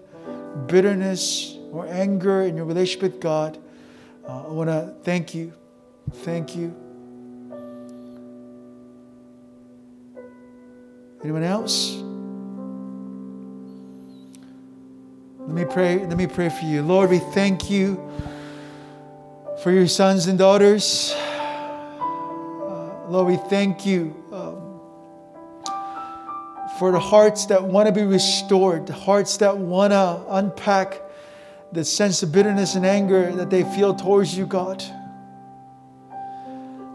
bitterness 0.66 1.56
or 1.72 1.86
anger 1.86 2.42
in 2.42 2.56
your 2.56 2.66
relationship 2.66 3.02
with 3.04 3.20
God, 3.20 3.60
uh, 4.28 4.48
I 4.48 4.52
want 4.52 4.70
to 4.70 4.96
thank 5.04 5.36
you. 5.36 5.54
Thank 6.12 6.55
you. 6.55 6.76
Anyone 11.24 11.43
else? 11.43 11.95
Let 15.39 15.49
me 15.49 15.66
pray. 15.66 15.99
Let 15.99 16.18
me 16.18 16.28
pray 16.28 16.49
for 16.49 16.66
you. 16.66 16.82
Lord, 16.82 17.10
we 17.10 17.20
thank 17.20 17.70
you 17.70 17.95
for 19.64 19.72
your 19.72 19.88
sons 19.88 20.28
and 20.28 20.38
daughters. 20.38 21.14
Uh, 21.18 23.08
Lord, 23.10 23.28
we 23.28 23.38
thank 23.49 23.86
you 23.86 24.16
um, 24.32 24.82
for 26.78 26.91
the 26.91 26.99
hearts 26.99 27.47
that 27.47 27.64
want 27.64 27.88
to 27.88 27.93
be 27.93 28.03
restored, 28.03 28.88
the 28.88 28.93
hearts 28.93 29.38
that 29.38 29.58
want 29.58 29.91
to 29.91 30.24
unpack 30.30 31.01
the 31.72 31.84
sense 31.84 32.24
of 32.24 32.32
bitterness 32.32 32.76
and 32.76 32.86
anger 32.86 33.32
that 33.34 33.49
they 33.49 33.64
feel 33.64 33.95
towards 33.95 34.38
you, 34.38 34.45
God. 34.45 34.84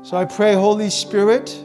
So 0.05 0.17
I 0.17 0.25
pray, 0.25 0.55
Holy 0.55 0.91
Spirit, 0.91 1.57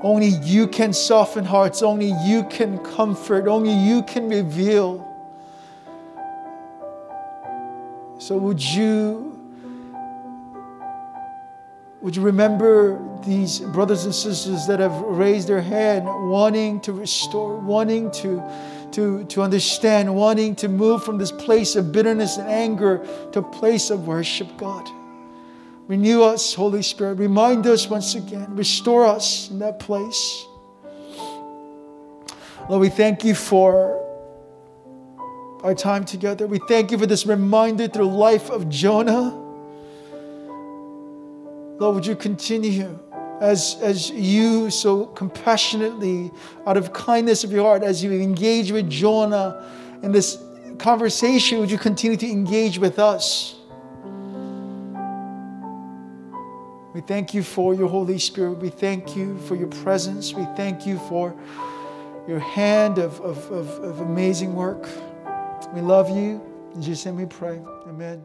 only 0.00 0.28
you 0.28 0.66
can 0.66 0.94
soften 0.94 1.44
hearts, 1.44 1.82
only 1.82 2.12
you 2.24 2.44
can 2.44 2.78
comfort, 2.78 3.46
only 3.46 3.72
you 3.72 4.02
can 4.02 4.30
reveal. 4.30 5.06
So 8.18 8.38
would 8.38 8.62
you 8.62 9.28
would 12.00 12.16
you 12.16 12.22
remember 12.22 13.00
these 13.24 13.60
brothers 13.60 14.06
and 14.06 14.14
sisters 14.14 14.66
that 14.66 14.80
have 14.80 14.92
raised 15.02 15.46
their 15.46 15.60
hand, 15.60 16.06
wanting 16.06 16.80
to 16.80 16.92
restore, 16.92 17.58
wanting 17.58 18.10
to, 18.10 18.42
to, 18.90 19.22
to 19.26 19.40
understand, 19.40 20.12
wanting 20.12 20.56
to 20.56 20.68
move 20.68 21.04
from 21.04 21.18
this 21.18 21.30
place 21.30 21.76
of 21.76 21.92
bitterness 21.92 22.38
and 22.38 22.48
anger 22.48 23.06
to 23.30 23.38
a 23.38 23.42
place 23.42 23.90
of 23.90 24.08
worship, 24.08 24.56
God? 24.56 25.01
Renew 25.88 26.22
us, 26.22 26.54
Holy 26.54 26.82
Spirit. 26.82 27.14
Remind 27.14 27.66
us 27.66 27.88
once 27.88 28.14
again. 28.14 28.54
Restore 28.54 29.04
us 29.06 29.50
in 29.50 29.58
that 29.58 29.78
place. 29.78 30.46
Lord, 32.68 32.80
we 32.80 32.88
thank 32.88 33.24
you 33.24 33.34
for 33.34 33.98
our 35.62 35.74
time 35.74 36.04
together. 36.04 36.46
We 36.46 36.60
thank 36.68 36.90
you 36.90 36.98
for 36.98 37.06
this 37.06 37.26
reminder 37.26 37.88
through 37.88 38.06
life 38.06 38.50
of 38.50 38.68
Jonah. 38.68 39.38
Lord, 41.78 41.96
would 41.96 42.06
you 42.06 42.16
continue 42.16 42.98
as, 43.40 43.76
as 43.80 44.10
you 44.10 44.70
so 44.70 45.06
compassionately, 45.06 46.30
out 46.64 46.76
of 46.76 46.92
kindness 46.92 47.42
of 47.42 47.50
your 47.50 47.64
heart, 47.64 47.82
as 47.82 48.02
you 48.02 48.12
engage 48.12 48.70
with 48.70 48.88
Jonah 48.88 49.68
in 50.02 50.12
this 50.12 50.38
conversation, 50.78 51.58
would 51.58 51.70
you 51.70 51.78
continue 51.78 52.16
to 52.16 52.30
engage 52.30 52.78
with 52.78 53.00
us? 53.00 53.56
We 56.94 57.00
thank 57.00 57.32
you 57.32 57.42
for 57.42 57.74
your 57.74 57.88
Holy 57.88 58.18
Spirit. 58.18 58.58
We 58.58 58.68
thank 58.68 59.16
you 59.16 59.38
for 59.38 59.56
your 59.56 59.68
presence. 59.68 60.34
We 60.34 60.44
thank 60.56 60.86
you 60.86 60.98
for 60.98 61.34
your 62.28 62.38
hand 62.38 62.98
of, 62.98 63.20
of, 63.20 63.50
of, 63.50 63.68
of 63.82 64.00
amazing 64.00 64.54
work. 64.54 64.88
We 65.72 65.80
love 65.80 66.10
you. 66.10 66.40
In 66.74 66.82
Jesus' 66.82 67.06
name 67.06 67.16
we 67.16 67.26
pray. 67.26 67.60
Amen. 67.86 68.24